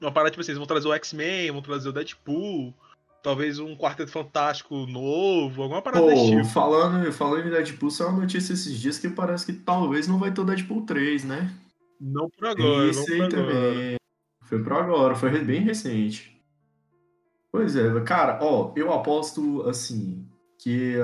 uma 0.00 0.12
parada, 0.12 0.30
tipo 0.30 0.40
assim, 0.40 0.52
eles 0.52 0.58
vão 0.58 0.66
trazer 0.66 0.88
o 0.88 0.94
X-Men, 0.94 1.50
vão 1.50 1.62
trazer 1.62 1.88
o 1.88 1.92
Deadpool, 1.92 2.74
talvez 3.22 3.58
um 3.58 3.76
Quarteto 3.76 4.10
Fantástico 4.10 4.86
novo, 4.86 5.62
alguma 5.62 5.82
parada 5.82 6.06
desse 6.06 6.30
Pô, 6.30 6.36
tipo. 6.36 6.44
falando, 6.44 7.12
falando 7.12 7.46
em 7.46 7.50
Deadpool, 7.50 7.90
saiu 7.90 8.10
uma 8.10 8.20
notícia 8.20 8.52
esses 8.52 8.78
dias 8.78 8.98
que 8.98 9.08
parece 9.08 9.46
que 9.46 9.52
talvez 9.52 10.08
não 10.08 10.18
vai 10.18 10.32
ter 10.32 10.40
o 10.40 10.44
Deadpool 10.44 10.86
3, 10.86 11.24
né? 11.24 11.50
Não 12.00 12.28
por 12.30 12.46
agora, 12.48 12.88
Isso 12.88 13.00
não 13.00 13.24
aí 13.24 13.30
por 13.30 13.38
agora. 13.38 13.52
também. 13.52 13.96
Foi 14.42 14.62
por 14.62 14.72
agora, 14.72 15.14
foi 15.14 15.44
bem 15.44 15.62
recente. 15.62 16.40
Pois 17.52 17.76
é, 17.76 18.00
cara, 18.00 18.38
ó, 18.40 18.72
eu 18.76 18.92
aposto, 18.92 19.68
assim, 19.68 20.24
que 20.62 20.96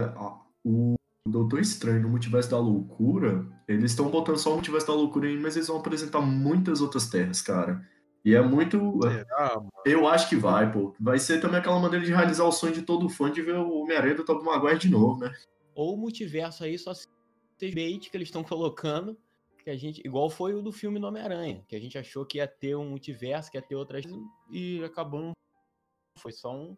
o 0.64 0.94
Doutor 1.26 1.60
Estranho 1.60 2.02
no 2.02 2.08
Multiverso 2.08 2.50
da 2.50 2.58
Loucura, 2.58 3.46
eles 3.66 3.90
estão 3.92 4.10
botando 4.10 4.36
só 4.38 4.50
o 4.50 4.54
Multiverso 4.54 4.86
da 4.86 4.94
Loucura 4.94 5.26
aí, 5.28 5.36
mas 5.38 5.56
eles 5.56 5.68
vão 5.68 5.78
apresentar 5.78 6.20
muitas 6.20 6.80
outras 6.80 7.08
terras, 7.08 7.40
cara. 7.42 7.84
E 8.24 8.34
é 8.34 8.42
muito. 8.42 8.78
Será, 9.02 9.54
mano? 9.56 9.70
Eu 9.84 10.06
acho 10.08 10.28
que 10.28 10.36
vai, 10.36 10.70
pô. 10.70 10.94
Vai 11.00 11.18
ser 11.18 11.40
também 11.40 11.58
aquela 11.60 11.78
maneira 11.78 12.04
de 12.04 12.12
realizar 12.12 12.44
o 12.44 12.52
sonho 12.52 12.74
de 12.74 12.82
todo 12.82 13.08
fã 13.08 13.30
de 13.30 13.40
ver 13.40 13.54
o 13.54 13.82
Homem-Aranha 13.82 14.16
do 14.16 14.24
Tobey 14.24 14.44
Maguire 14.44 14.78
de 14.78 14.88
novo, 14.90 15.20
né? 15.20 15.32
Ou 15.74 15.94
o 15.94 15.96
multiverso 15.96 16.64
aí 16.64 16.76
só 16.78 16.92
se 16.92 17.06
bait 17.60 18.10
que 18.10 18.16
eles 18.16 18.28
estão 18.28 18.42
colocando, 18.42 19.16
que 19.62 19.70
a 19.70 19.76
gente. 19.76 20.00
Igual 20.04 20.28
foi 20.28 20.54
o 20.54 20.62
do 20.62 20.72
filme 20.72 20.98
do 20.98 21.06
Homem-Aranha, 21.06 21.64
que 21.68 21.76
a 21.76 21.80
gente 21.80 21.96
achou 21.96 22.26
que 22.26 22.38
ia 22.38 22.48
ter 22.48 22.74
um 22.76 22.90
multiverso, 22.90 23.50
que 23.50 23.56
ia 23.58 23.62
ter 23.62 23.76
outras. 23.76 24.04
E 24.50 24.82
acabou. 24.84 25.20
não 25.20 25.32
Foi 26.18 26.32
só 26.32 26.52
um- 26.52 26.76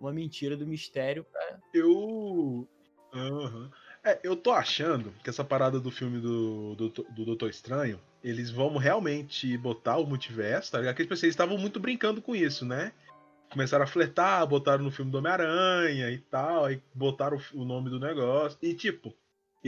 uma 0.00 0.12
mentira 0.12 0.56
do 0.56 0.66
mistério 0.66 1.24
pra. 1.24 1.58
Eu. 1.72 2.68
Aham. 3.12 3.70
É, 4.04 4.20
eu 4.22 4.36
tô 4.36 4.52
achando 4.52 5.12
que 5.24 5.28
essa 5.28 5.42
parada 5.42 5.80
do 5.80 5.90
filme 5.90 6.20
do, 6.20 6.76
do, 6.76 6.88
do 6.88 7.24
Doutor 7.24 7.50
Estranho, 7.50 8.00
eles 8.22 8.50
vão 8.50 8.76
realmente 8.76 9.56
botar 9.58 9.96
o 9.96 10.06
multiverso, 10.06 10.70
tá 10.70 10.78
ligado? 10.78 10.94
Porque 10.94 11.02
tipo 11.02 11.14
assim, 11.14 11.26
eles 11.26 11.32
estavam 11.32 11.58
muito 11.58 11.80
brincando 11.80 12.22
com 12.22 12.34
isso, 12.34 12.64
né? 12.64 12.92
Começaram 13.50 13.84
a 13.84 13.88
flertar, 13.88 14.46
botaram 14.46 14.84
no 14.84 14.92
filme 14.92 15.10
do 15.10 15.18
Homem-Aranha 15.18 16.10
e 16.10 16.18
tal, 16.18 16.66
aí 16.66 16.80
botaram 16.94 17.36
o, 17.36 17.62
o 17.62 17.64
nome 17.64 17.90
do 17.90 17.98
negócio. 17.98 18.56
E 18.62 18.74
tipo, 18.74 19.12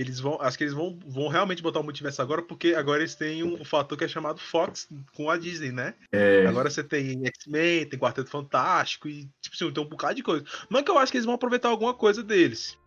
eles 0.01 0.21
vão. 0.21 0.39
Acho 0.41 0.57
que 0.57 0.65
eles 0.65 0.75
vão, 0.75 0.99
vão 1.07 1.29
realmente 1.29 1.63
botar 1.63 1.81
o 1.81 1.85
multiverso 1.85 2.23
agora, 2.23 2.43
porque 2.43 2.75
agora 2.75 3.01
eles 3.01 3.15
têm 3.15 3.43
um 3.43 3.65
fator 3.65 3.97
que 3.97 4.05
é 4.05 4.09
chamado 4.09 4.41
Fox 4.41 4.89
com 5.15 5.31
a 5.31 5.37
Disney, 5.37 5.73
né? 5.73 5.95
É, 6.13 6.47
Agora 6.47 6.71
você 6.71 6.85
tem 6.85 7.27
X-Men, 7.27 7.87
tem 7.87 7.99
Quarteto 7.99 8.31
Fantástico 8.31 9.09
e, 9.09 9.29
tipo 9.41 9.55
assim, 9.55 9.71
tem 9.73 9.83
um 9.83 9.89
bocado 9.89 10.15
de 10.15 10.23
coisa. 10.23 10.45
Não 10.71 10.81
é 10.81 10.83
que 10.83 10.91
eu 10.91 10.99
acho 10.99 11.11
que 11.11 11.19
eles 11.19 11.27
vão 11.27 11.35
aproveitar 11.35 11.69
alguma 11.69 11.95
coisa 11.95 12.23
deles. 12.23 12.79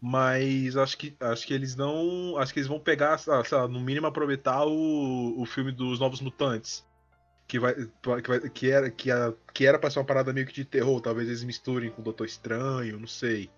Mas 0.00 0.76
acho 0.76 0.98
que, 0.98 1.16
acho 1.18 1.46
que 1.46 1.54
eles 1.54 1.74
não. 1.74 2.36
Acho 2.36 2.52
que 2.52 2.60
eles 2.60 2.68
vão 2.68 2.78
pegar, 2.78 3.16
sei 3.18 3.32
lá, 3.32 3.66
no 3.66 3.80
mínimo, 3.80 4.06
aproveitar 4.06 4.64
o, 4.66 5.40
o 5.40 5.46
filme 5.46 5.72
dos 5.72 5.98
Novos 5.98 6.20
Mutantes. 6.20 6.84
Que, 7.48 7.58
vai, 7.58 7.74
que, 7.74 8.28
vai, 8.28 8.40
que, 8.50 8.70
era, 8.70 8.90
que, 8.90 9.10
a, 9.10 9.32
que 9.52 9.66
era 9.66 9.78
pra 9.78 9.90
ser 9.90 9.98
uma 9.98 10.04
parada 10.04 10.32
meio 10.32 10.46
que 10.46 10.52
de 10.52 10.64
terror. 10.64 11.00
Talvez 11.00 11.28
eles 11.28 11.42
misturem 11.42 11.90
com 11.90 12.00
o 12.00 12.04
Doutor 12.04 12.26
Estranho, 12.26 12.98
não 12.98 13.06
sei. 13.06 13.50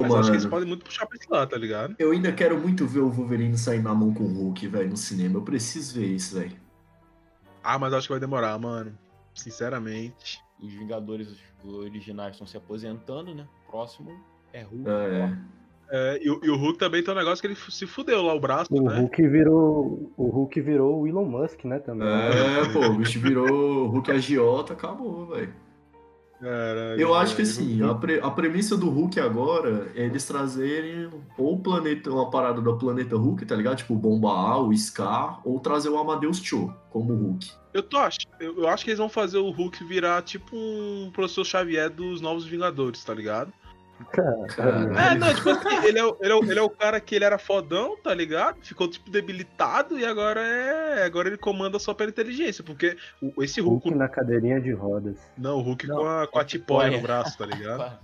Mas 0.00 0.14
acho 0.14 0.24
que 0.30 0.36
eles 0.36 0.44
Mano. 0.44 0.50
podem 0.50 0.68
muito 0.68 0.84
puxar 0.84 1.06
pra 1.06 1.16
esse 1.16 1.30
lado, 1.30 1.48
tá 1.50 1.56
ligado? 1.58 1.94
eu 1.98 2.10
ainda 2.12 2.32
quero 2.32 2.58
muito 2.58 2.86
ver 2.86 3.00
o 3.00 3.10
Wolverine 3.10 3.56
sair 3.58 3.82
na 3.82 3.94
mão 3.94 4.12
com 4.14 4.24
o 4.24 4.32
Hulk, 4.32 4.66
velho, 4.68 4.90
no 4.90 4.96
cinema. 4.96 5.36
Eu 5.36 5.42
preciso 5.42 5.98
ver 5.98 6.06
isso, 6.06 6.38
velho. 6.38 6.56
Ah, 7.62 7.78
mas 7.78 7.92
acho 7.92 8.06
que 8.06 8.12
vai 8.12 8.20
demorar, 8.20 8.58
mano. 8.58 8.92
Sinceramente. 9.34 10.40
Os 10.62 10.72
Vingadores 10.72 11.28
originais 11.64 12.32
estão 12.32 12.46
se 12.46 12.56
aposentando, 12.56 13.34
né? 13.34 13.46
Próximo 13.70 14.10
é 14.52 14.62
Hulk. 14.62 14.88
É. 14.88 15.36
É, 15.92 16.20
e, 16.24 16.30
o- 16.30 16.40
e 16.44 16.48
o 16.48 16.56
Hulk 16.56 16.78
também 16.78 17.02
tem 17.02 17.12
um 17.12 17.16
negócio 17.16 17.40
que 17.40 17.48
ele 17.48 17.56
se 17.56 17.84
fudeu 17.86 18.22
lá, 18.22 18.32
o 18.32 18.38
braço, 18.40 18.72
O 18.72 18.80
né? 18.88 18.96
Hulk 19.00 19.26
virou. 19.28 20.12
O 20.16 20.28
Hulk 20.28 20.60
virou 20.60 21.00
o 21.02 21.06
Elon 21.08 21.24
Musk, 21.24 21.64
né, 21.64 21.80
também. 21.80 22.06
É, 22.06 22.72
pô, 22.72 22.86
o 22.86 22.94
bicho 22.96 23.18
virou 23.18 23.86
Hulk 23.88 24.10
agiota, 24.12 24.72
acabou, 24.74 25.26
velho. 25.26 25.52
Caralho, 26.40 27.00
Eu 27.00 27.14
acho 27.14 27.36
que 27.36 27.42
assim, 27.42 27.82
a, 27.82 27.94
pre- 27.94 28.20
a 28.20 28.30
premissa 28.30 28.76
do 28.76 28.88
Hulk 28.88 29.20
agora 29.20 29.92
é 29.94 30.06
eles 30.06 30.26
trazerem 30.26 31.10
ou 31.36 31.54
o 31.54 31.58
planeta, 31.58 32.10
uma 32.10 32.30
parada 32.30 32.60
do 32.60 32.76
planeta 32.78 33.16
Hulk, 33.16 33.44
tá 33.44 33.54
ligado? 33.54 33.76
Tipo 33.76 33.94
o 33.94 33.98
Bomba 33.98 34.30
A, 34.30 34.58
o 34.58 34.74
Scar, 34.76 35.40
ou 35.44 35.60
trazer 35.60 35.90
o 35.90 35.98
Amadeus 35.98 36.38
Cho 36.38 36.72
como 36.88 37.14
Hulk. 37.14 37.50
Eu 37.72 37.82
tô 37.82 37.98
ach... 37.98 38.16
eu, 38.40 38.58
eu 38.58 38.68
acho 38.68 38.84
que 38.84 38.90
eles 38.90 38.98
vão 38.98 39.08
fazer 39.08 39.38
o 39.38 39.50
Hulk 39.50 39.84
virar 39.84 40.22
tipo 40.22 40.56
um 40.56 41.10
professor 41.12 41.44
Xavier 41.44 41.90
dos 41.90 42.20
Novos 42.20 42.44
Vingadores, 42.46 43.04
tá 43.04 43.14
ligado? 43.14 43.52
Caralho. 44.12 44.98
É, 44.98 45.14
não, 45.14 45.34
tipo 45.34 45.50
assim, 45.50 45.86
ele 45.86 45.98
é, 45.98 46.04
o- 46.04 46.16
ele, 46.20 46.32
é 46.32 46.34
o, 46.34 46.44
ele 46.44 46.58
é 46.58 46.62
o 46.62 46.70
cara 46.70 47.00
que 47.00 47.14
ele 47.14 47.24
era 47.24 47.38
fodão, 47.38 47.96
tá 48.02 48.12
ligado? 48.14 48.56
Ficou, 48.62 48.88
tipo, 48.88 49.10
debilitado 49.10 49.98
e 49.98 50.04
agora 50.04 50.40
é. 50.40 51.04
Agora 51.04 51.28
ele 51.28 51.36
comanda 51.36 51.78
só 51.78 51.92
pela 51.94 52.10
inteligência, 52.10 52.64
porque 52.64 52.96
o- 53.20 53.42
esse 53.42 53.60
Hulk. 53.60 53.84
Hulk 53.88 53.98
na 53.98 54.08
cadeirinha 54.08 54.60
de 54.60 54.72
rodas. 54.72 55.16
Não, 55.36 55.58
o 55.58 55.62
Hulk 55.62 55.86
Não, 55.86 55.96
com 55.98 56.06
a, 56.06 56.26
com 56.26 56.38
a 56.38 56.44
tipóia 56.44 56.90
no 56.90 57.00
braço, 57.00 57.36
tá 57.36 57.46
ligado? 57.46 57.98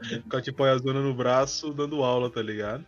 com 0.30 0.36
a 0.36 0.42
tipóia 0.42 0.76
zona 0.78 1.00
no 1.00 1.14
braço, 1.14 1.72
dando 1.72 2.02
aula, 2.02 2.30
tá 2.30 2.42
ligado? 2.42 2.84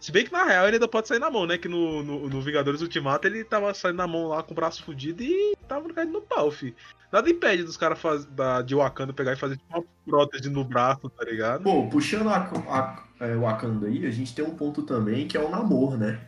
Se 0.00 0.12
bem 0.12 0.24
que 0.24 0.32
na 0.32 0.44
real 0.44 0.66
ele 0.66 0.76
ainda 0.76 0.86
pode 0.88 1.08
sair 1.08 1.18
na 1.18 1.30
mão, 1.30 1.44
né? 1.46 1.58
Que 1.58 1.68
no, 1.68 2.02
no, 2.04 2.28
no 2.28 2.40
Vingadores 2.40 2.80
Ultimato 2.82 3.26
ele 3.26 3.42
tava 3.42 3.72
saindo 3.74 3.96
na 3.96 4.06
mão 4.06 4.28
lá 4.28 4.42
com 4.42 4.52
o 4.52 4.54
braço 4.54 4.82
fudido 4.84 5.22
e 5.22 5.56
tava 5.66 5.92
caindo 5.92 6.12
no 6.12 6.22
pau, 6.22 6.50
fi. 6.50 6.74
Nada 7.10 7.28
impede 7.28 7.64
dos 7.64 7.76
caras 7.76 7.98
faz- 7.98 8.24
da- 8.26 8.62
de 8.62 8.74
Wakanda 8.74 9.12
pegar 9.12 9.32
e 9.32 9.36
fazer 9.36 9.56
tipo, 9.56 9.76
uma 9.78 9.84
prótese 10.06 10.48
no 10.50 10.62
braço, 10.62 11.08
tá 11.10 11.24
ligado? 11.24 11.64
Pô, 11.64 11.88
puxando 11.88 12.28
a, 12.28 12.36
a, 12.38 13.04
é, 13.24 13.34
o 13.34 13.40
Wakanda 13.40 13.86
aí, 13.88 14.06
a 14.06 14.10
gente 14.10 14.34
tem 14.34 14.44
um 14.44 14.54
ponto 14.54 14.82
também 14.82 15.26
que 15.26 15.36
é 15.36 15.40
o 15.40 15.48
namoro, 15.50 15.96
né? 15.96 16.20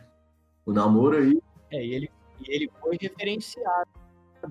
O 0.65 0.73
namoro 0.73 1.17
aí. 1.17 1.39
É, 1.71 1.85
e 1.85 1.93
ele, 1.93 2.11
e 2.45 2.53
ele 2.55 2.69
foi 2.81 2.97
referenciado. 2.99 3.89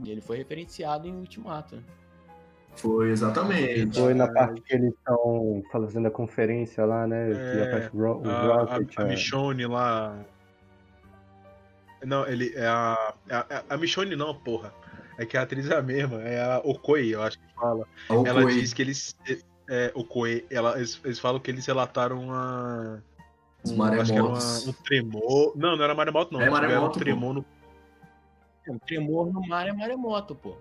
Ele 0.07 0.21
foi 0.21 0.39
referenciado 0.39 1.07
em 1.09 1.13
Ultimato. 1.17 1.77
né? 1.77 1.83
Foi 2.77 3.11
exatamente. 3.11 3.99
Foi 3.99 4.15
na 4.15 4.29
parte 4.33 4.61
que 4.63 4.75
eles 4.75 4.93
estão 4.95 5.63
fazendo 5.71 6.07
a 6.09 6.11
conferência 6.11 6.85
lá, 6.85 7.07
né? 7.07 7.31
É, 7.31 7.63
aparece 7.65 7.91
o 7.97 8.05
a, 8.07 8.43
Rocket. 8.65 8.99
a, 8.99 9.03
a 9.03 9.05
a- 9.05 9.09
Michonne 9.09 9.67
lá. 9.67 10.17
Não, 12.05 12.27
ele 12.27 12.53
é 12.57 12.67
a. 12.67 13.15
é 13.29 13.35
A, 13.35 13.65
a 13.71 13.77
Michonne 13.77 14.17
não, 14.17 14.35
porra. 14.35 14.73
É 15.19 15.27
que 15.27 15.37
a 15.37 15.43
atriz 15.43 15.69
é 15.69 15.77
a 15.77 15.83
mesma, 15.83 16.23
é 16.23 16.41
a 16.41 16.59
Okoi, 16.65 17.15
eu 17.15 17.23
acho 17.23 17.39
que 17.39 17.55
fala. 17.55 17.87
A 18.09 18.15
Okoye. 18.15 18.29
Ela 18.29 18.47
diz 18.47 18.73
que 18.73 18.81
eles. 18.83 19.15
É, 19.69 19.93
Okoi, 19.95 20.47
ela, 20.51 20.77
eles, 20.79 20.99
eles 21.05 21.19
falam 21.19 21.39
que 21.39 21.51
eles 21.51 21.67
relataram 21.67 22.19
uma. 22.23 23.03
Os 23.63 23.73
um- 23.73 23.83
acho 23.83 24.05
que 24.07 24.13
era 24.13 24.23
uma- 24.25 24.33
maremotos. 24.33 24.67
um 24.69 24.73
tremor. 24.73 25.53
Não, 25.57 25.77
não 25.77 25.85
era 25.85 25.95
maremoto, 25.95 26.33
não. 26.33 26.41
É 26.41 26.49
maremoto, 26.49 26.97
um 26.97 27.03
tremor 27.03 27.35
no. 27.35 27.45
É, 28.67 28.73
um 28.73 28.79
tremor 28.79 29.31
no 29.31 29.47
mar 29.47 29.69
é 29.69 29.73
maremoto, 29.73 30.35
pô. 30.35 30.57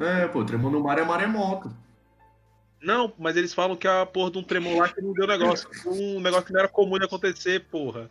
É, 0.00 0.26
pô, 0.28 0.44
tremor 0.44 0.72
no 0.72 0.80
mar 0.80 0.98
é 0.98 1.04
maremoto. 1.04 1.70
Não, 2.82 3.12
mas 3.18 3.36
eles 3.36 3.52
falam 3.52 3.76
que 3.76 3.86
a 3.86 4.06
porra 4.06 4.30
de 4.30 4.38
um 4.38 4.42
tremor 4.42 4.78
lá 4.78 4.88
que 4.88 5.02
não 5.02 5.12
deu 5.12 5.26
negócio. 5.26 5.68
Um 5.86 6.20
negócio 6.20 6.46
que 6.46 6.52
não 6.52 6.60
era 6.60 6.68
comum 6.68 6.98
de 6.98 7.04
acontecer, 7.04 7.66
porra. 7.70 8.10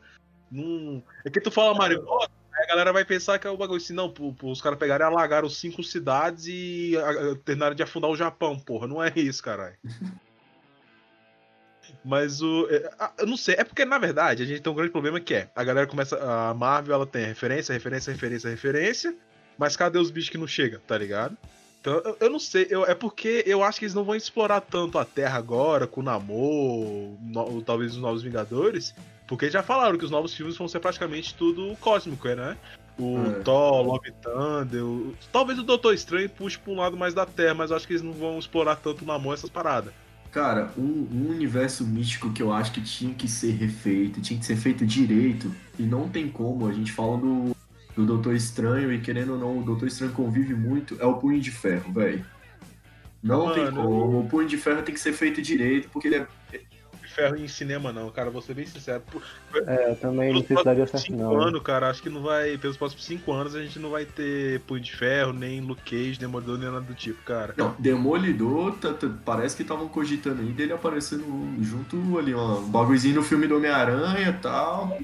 Não... 0.51 1.01
É 1.25 1.29
que 1.29 1.41
tu 1.41 1.50
fala 1.50 1.74
maremoto, 1.75 2.29
aí 2.53 2.63
a 2.65 2.67
galera 2.67 2.93
vai 2.93 3.03
pensar 3.03 3.39
que 3.39 3.48
é 3.48 3.50
o 3.50 3.58
bagulho 3.58 3.77
assim, 3.77 3.93
não, 3.93 4.10
pô, 4.12 4.31
pô, 4.34 4.51
os 4.51 4.62
caras 4.62 4.77
pegaram 4.77 5.05
e 5.05 5.08
alagaram 5.08 5.50
cinco 5.50 5.84
cidades 5.84 6.46
e 6.48 6.96
a- 6.98 7.10
a- 7.31 7.36
terminaram 7.43 7.74
de 7.75 7.81
afundar 7.81 8.12
o 8.12 8.15
Japão, 8.15 8.60
porra. 8.60 8.88
Não 8.88 9.03
é 9.03 9.12
isso, 9.15 9.41
caralho. 9.41 9.75
Mas 12.05 12.41
o. 12.41 12.67
é, 12.69 12.89
a- 13.00 13.12
Eu 13.17 13.25
não 13.27 13.36
sei, 13.38 13.55
é 13.58 13.63
porque, 13.63 13.84
na 13.84 13.98
verdade, 13.98 14.43
a 14.43 14.46
gente 14.46 14.62
tem 14.62 14.72
um 14.72 14.75
grande 14.75 14.91
problema 14.91 15.19
que 15.19 15.34
é, 15.34 15.50
a 15.55 15.63
galera 15.63 15.88
começa. 15.88 16.17
A 16.22 16.53
Marvel 16.53 16.93
ela 16.93 17.05
tem 17.08 17.25
referência, 17.25 17.74
referência, 17.74 18.12
referência, 18.12 18.50
referência, 18.50 19.15
mas 19.58 19.75
cadê 19.75 19.98
os 19.98 20.12
bichos 20.12 20.29
que 20.29 20.38
não 20.38 20.48
chegam, 20.48 20.79
tá 20.88 20.98
ligado? 20.98 21.36
Então, 21.81 21.93
eu, 22.03 22.17
eu 22.19 22.29
não 22.29 22.39
sei, 22.39 22.67
eu- 22.69 22.86
é 22.86 22.93
porque 22.93 23.43
eu 23.48 23.63
acho 23.63 23.79
que 23.79 23.86
eles 23.86 23.95
não 23.95 24.03
vão 24.03 24.15
explorar 24.15 24.59
tanto 24.62 24.98
a 24.98 25.05
Terra 25.05 25.38
agora, 25.38 25.88
com 25.88 26.01
o 26.01 26.03
Namor, 26.03 27.15
no- 27.21 27.62
talvez 27.62 27.93
os 27.93 28.01
Novos 28.01 28.21
Vingadores, 28.21 28.93
porque 29.27 29.50
já 29.50 29.63
falaram 29.63 29.98
que 29.98 30.03
os 30.03 30.12
novos 30.12 30.33
filmes 30.33 30.57
vão 30.57 30.67
ser 30.67 30.79
praticamente 30.79 31.33
tudo 31.36 31.77
cósmico, 31.79 32.27
né? 32.29 32.57
O 33.00 33.17
É. 33.17 33.39
Thor, 33.43 33.81
Love 33.86 34.12
Thunder, 34.21 34.83
o- 34.83 35.15
talvez 35.31 35.57
o 35.57 35.63
Doutor 35.63 35.93
Estranho 35.93 36.29
puxe 36.29 36.57
pra 36.57 36.74
um 36.74 36.75
lado 36.77 36.98
mais 36.98 37.13
da 37.13 37.25
Terra, 37.25 37.53
mas 37.53 37.71
eu 37.71 37.77
acho 37.77 37.88
que 37.88 37.93
eles 37.93 38.03
não 38.03 38.12
vão 38.12 38.38
explorar 38.38 38.75
tanto 38.75 39.03
o 39.03 39.07
Namor 39.07 39.36
essas 39.36 39.50
paradas. 39.50 39.93
Cara, 40.31 40.71
um, 40.77 41.07
um 41.12 41.29
universo 41.29 41.83
místico 41.86 42.31
que 42.31 42.43
eu 42.43 42.51
acho 42.51 42.71
que 42.74 42.81
tinha 42.81 43.13
que 43.15 43.27
ser 43.27 43.51
refeito, 43.51 44.21
tinha 44.21 44.38
que 44.39 44.45
ser 44.45 44.57
feito 44.57 44.86
direito, 44.86 45.51
e 45.77 45.83
não 45.83 46.07
tem 46.09 46.27
como, 46.27 46.67
a 46.67 46.74
gente 46.74 46.91
fala 46.91 47.17
do, 47.17 47.55
do 47.99 48.05
Doutor 48.05 48.33
Estranho, 48.35 48.91
e 48.93 48.99
querendo 48.99 49.33
ou 49.33 49.37
não, 49.37 49.59
o 49.59 49.63
Doutor 49.63 49.87
Estranho 49.87 50.13
convive 50.13 50.53
muito, 50.53 50.95
é 50.99 51.05
o 51.05 51.15
Punho 51.15 51.39
de 51.39 51.51
Ferro, 51.51 51.91
velho. 51.91 52.25
Não 53.21 53.51
tem 53.53 53.65
Mano. 53.65 53.83
como, 53.83 54.19
o 54.21 54.27
Punho 54.29 54.47
de 54.47 54.57
Ferro 54.57 54.81
tem 54.81 54.93
que 54.93 54.99
ser 55.01 55.11
feito 55.13 55.41
direito, 55.41 55.89
porque 55.89 56.07
ele 56.07 56.15
é. 56.15 56.27
Ferro 57.15 57.35
em 57.35 57.47
cinema, 57.47 57.91
não, 57.91 58.09
cara, 58.11 58.29
vou 58.29 58.41
ser 58.41 58.53
bem 58.53 58.65
sincero. 58.67 59.01
Por- 59.11 59.21
É, 59.67 59.95
também 59.95 60.31
não 60.31 60.41
se 60.41 60.53
daria 60.53 60.85
próximos 60.85 61.01
certo, 61.01 61.05
cinco 61.07 61.17
não. 61.17 61.41
anos, 61.41 61.61
cara, 61.63 61.89
acho 61.89 62.01
que 62.03 62.09
não 62.09 62.21
vai. 62.21 62.57
Pelos 62.57 62.77
próximos 62.77 63.03
cinco 63.03 63.33
anos 63.33 63.55
a 63.55 63.61
gente 63.61 63.77
não 63.79 63.89
vai 63.89 64.05
ter 64.05 64.61
Punho 64.61 64.79
de 64.79 64.95
Ferro, 64.95 65.33
nem 65.33 65.59
Luke 65.59 65.81
Cage, 65.83 66.19
Demolidor, 66.19 66.57
nem 66.59 66.67
nada 66.71 66.81
do 66.81 66.93
tipo, 66.93 67.21
cara. 67.23 67.53
Não, 67.57 67.75
Demolidor, 67.79 68.75
parece 69.25 69.55
que 69.55 69.63
estavam 69.63 69.87
cogitando 69.89 70.41
aí 70.41 70.49
dele 70.49 70.71
aparecendo 70.71 71.25
junto 71.61 72.17
ali, 72.17 72.33
ó, 72.33 72.59
um 72.59 72.69
bagulhozinho 72.69 73.15
no 73.15 73.23
filme 73.23 73.47
do 73.47 73.57
Homem-Aranha 73.57 74.29
e 74.29 74.33
tal. 74.41 74.97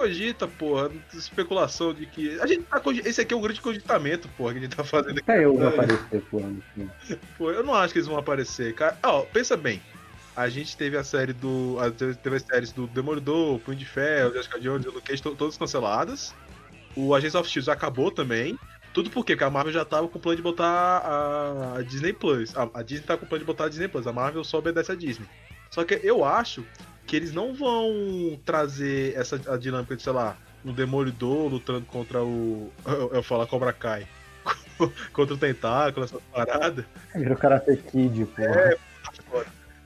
Cogita, 0.00 0.48
porra, 0.48 0.90
especulação 1.12 1.92
de 1.92 2.06
que. 2.06 2.40
A 2.40 2.46
gente 2.46 2.62
tá 2.62 2.80
Esse 3.04 3.20
aqui 3.20 3.34
é 3.34 3.36
um 3.36 3.40
grande 3.42 3.60
cogitamento, 3.60 4.28
porra, 4.30 4.52
que 4.54 4.58
a 4.58 4.62
gente 4.62 4.74
tá 4.74 4.82
fazendo 4.82 5.18
aqui. 5.18 5.30
Até 5.30 5.44
eu 5.44 5.54
vou 5.54 5.68
aparecer 5.68 6.22
pô, 6.30 6.40
no 6.40 6.62
filme. 6.74 6.90
Pô, 7.36 7.50
eu 7.50 7.62
não 7.62 7.74
acho 7.74 7.92
que 7.92 7.98
eles 7.98 8.08
vão 8.08 8.16
aparecer, 8.16 8.74
cara. 8.74 8.96
Ó, 9.02 9.20
pensa 9.22 9.58
bem. 9.58 9.80
A 10.34 10.48
gente 10.48 10.74
teve 10.74 10.96
a 10.96 11.04
série 11.04 11.34
do. 11.34 11.76
a- 11.78 11.90
Teve 11.90 12.36
as 12.36 12.42
séries 12.42 12.72
do 12.72 12.86
Demolidor, 12.86 13.58
Punho 13.58 13.76
de 13.76 13.84
Ferro, 13.84 14.32
Jessica 14.32 14.58
Jones, 14.58 14.86
Luke 14.86 15.02
Cage, 15.02 15.20
to- 15.22 15.34
todas 15.36 15.58
canceladas. 15.58 16.34
O 16.96 17.14
Agents 17.14 17.34
of 17.34 17.48
Shield 17.48 17.70
acabou 17.70 18.10
também. 18.10 18.58
Tudo 18.94 19.10
por 19.10 19.22
quê? 19.24 19.34
Porque 19.34 19.44
a 19.44 19.50
Marvel 19.50 19.72
já 19.72 19.84
tava 19.84 20.08
com 20.08 20.18
o 20.18 20.20
plano 20.20 20.36
de 20.36 20.42
botar 20.42 20.64
a, 20.66 21.76
a 21.78 21.82
Disney 21.82 22.12
Plus. 22.14 22.56
A, 22.56 22.68
a 22.72 22.82
Disney 22.82 23.04
tá 23.06 23.16
com 23.18 23.26
o 23.26 23.28
plano 23.28 23.40
de 23.40 23.46
botar 23.46 23.64
a 23.66 23.68
Disney 23.68 23.86
Plus. 23.86 24.06
A 24.06 24.12
Marvel 24.12 24.42
só 24.44 24.58
obedece 24.58 24.90
a 24.90 24.94
Disney. 24.94 25.26
Só 25.70 25.84
que 25.84 26.00
eu 26.02 26.24
acho 26.24 26.64
que 27.06 27.16
eles 27.16 27.32
não 27.32 27.54
vão 27.54 28.38
trazer 28.44 29.16
essa 29.16 29.40
a 29.52 29.56
dinâmica 29.56 29.96
de, 29.96 30.02
sei 30.02 30.12
lá, 30.12 30.36
um 30.64 30.72
Demolidor 30.72 31.48
lutando 31.48 31.86
contra 31.86 32.22
o. 32.22 32.70
Eu, 32.86 33.14
eu 33.14 33.22
falo 33.22 33.46
Cobra 33.46 33.72
Kai. 33.72 34.06
contra 35.12 35.34
o 35.34 35.38
Tentáculo, 35.38 36.04
essas 36.04 36.20
paradas. 36.32 36.84
Virou 37.14 37.36
Karate 37.36 37.76
Kid, 37.76 38.26
pô. 38.26 38.42
É. 38.42 38.76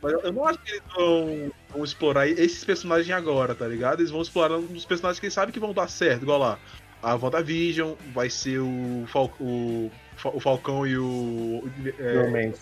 Mas 0.03 0.13
eu 0.13 0.33
não 0.33 0.47
acho 0.47 0.59
que 0.59 0.71
eles 0.71 0.83
vão, 0.95 1.53
vão 1.71 1.83
explorar 1.83 2.29
esses 2.29 2.63
personagens 2.63 3.11
agora, 3.11 3.55
tá 3.55 3.67
ligado? 3.67 4.01
Eles 4.01 4.11
vão 4.11 4.21
explorar 4.21 4.59
um 4.59 4.67
dos 4.67 4.85
personagens 4.85 5.19
que 5.19 5.25
eles 5.25 5.35
sabem 5.35 5.51
que 5.51 5.59
vão 5.59 5.73
dar 5.73 5.89
certo, 5.89 6.23
igual 6.23 6.39
lá. 6.39 6.59
A 7.03 7.15
WandaVision, 7.15 7.95
vai 8.13 8.29
ser 8.29 8.59
o, 8.59 9.05
Fal 9.07 9.33
o, 9.41 9.91
o 10.25 10.41
Falcão 10.41 10.87
e 10.87 10.99
o. 10.99 11.67
É, 11.99 12.23
Romance. 12.23 12.61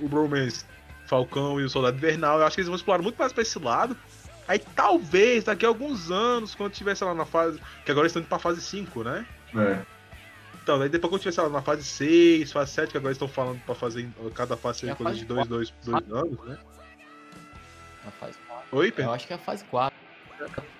o 0.00 0.08
Bromance. 0.08 0.66
Falcão 1.14 1.60
e 1.60 1.64
o 1.64 1.68
Soldado 1.68 1.96
Invernal. 1.96 2.38
Eu 2.38 2.46
acho 2.46 2.54
que 2.54 2.60
eles 2.60 2.68
vão 2.68 2.76
explorar 2.76 3.02
muito 3.02 3.16
mais 3.18 3.32
pra 3.32 3.42
esse 3.42 3.58
lado. 3.58 3.96
Aí 4.46 4.60
talvez, 4.76 5.44
daqui 5.44 5.64
a 5.64 5.68
alguns 5.68 6.10
anos, 6.10 6.54
quando 6.54 6.72
tiver, 6.72 6.94
sei 6.94 7.06
lá, 7.06 7.14
na 7.14 7.24
fase. 7.26 7.58
Que 7.84 7.90
agora 7.90 8.04
eles 8.04 8.10
estão 8.12 8.22
indo 8.22 8.28
pra 8.28 8.38
fase 8.38 8.60
5, 8.60 9.02
né? 9.02 9.26
É. 9.56 9.80
Então, 10.62 10.78
daí 10.78 10.88
depois 10.88 11.10
quando 11.10 11.22
tiver, 11.22 11.32
sei 11.32 11.42
lá, 11.42 11.50
na 11.50 11.62
fase 11.62 11.82
6, 11.82 12.52
fase 12.52 12.70
7, 12.72 12.90
que 12.92 12.96
agora 12.96 13.10
eles 13.10 13.16
estão 13.16 13.28
falando 13.28 13.60
pra 13.64 13.74
fazer 13.74 14.08
cada 14.34 14.56
fase 14.56 14.78
É 14.78 14.80
ser 14.86 14.90
a 14.92 14.94
coisa 14.96 15.10
fase 15.12 15.20
de 15.20 15.26
2 15.26 15.46
dois, 15.48 15.74
dois 15.84 16.04
anos, 16.12 16.38
né? 16.46 16.58
A 18.06 18.10
fase 18.12 18.38
4. 18.46 18.64
Oi, 18.78 18.88
Eu 18.88 18.92
Pedro? 18.92 19.12
acho 19.12 19.26
que 19.26 19.32
é 19.32 19.36
a 19.36 19.38
fase 19.38 19.64
4. 19.64 19.96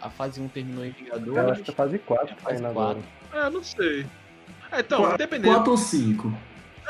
A 0.00 0.10
fase 0.10 0.40
1 0.40 0.48
terminou 0.48 0.84
em 0.84 0.88
Eu 0.88 0.94
acho 1.14 1.20
Vingadores. 1.24 1.60
que 1.62 1.70
é 1.70 1.74
fase 1.74 1.98
4 1.98 2.26
É, 2.26 2.34
tá 2.34 2.40
fase 2.42 2.58
indo 2.58 2.66
agora. 2.68 2.98
4. 3.30 3.46
É, 3.46 3.50
não 3.50 3.64
sei. 3.64 4.06
É, 4.72 4.80
então, 4.80 5.12
independente. 5.14 5.52
4 5.54 5.70
ou 5.70 5.76
5? 5.76 6.32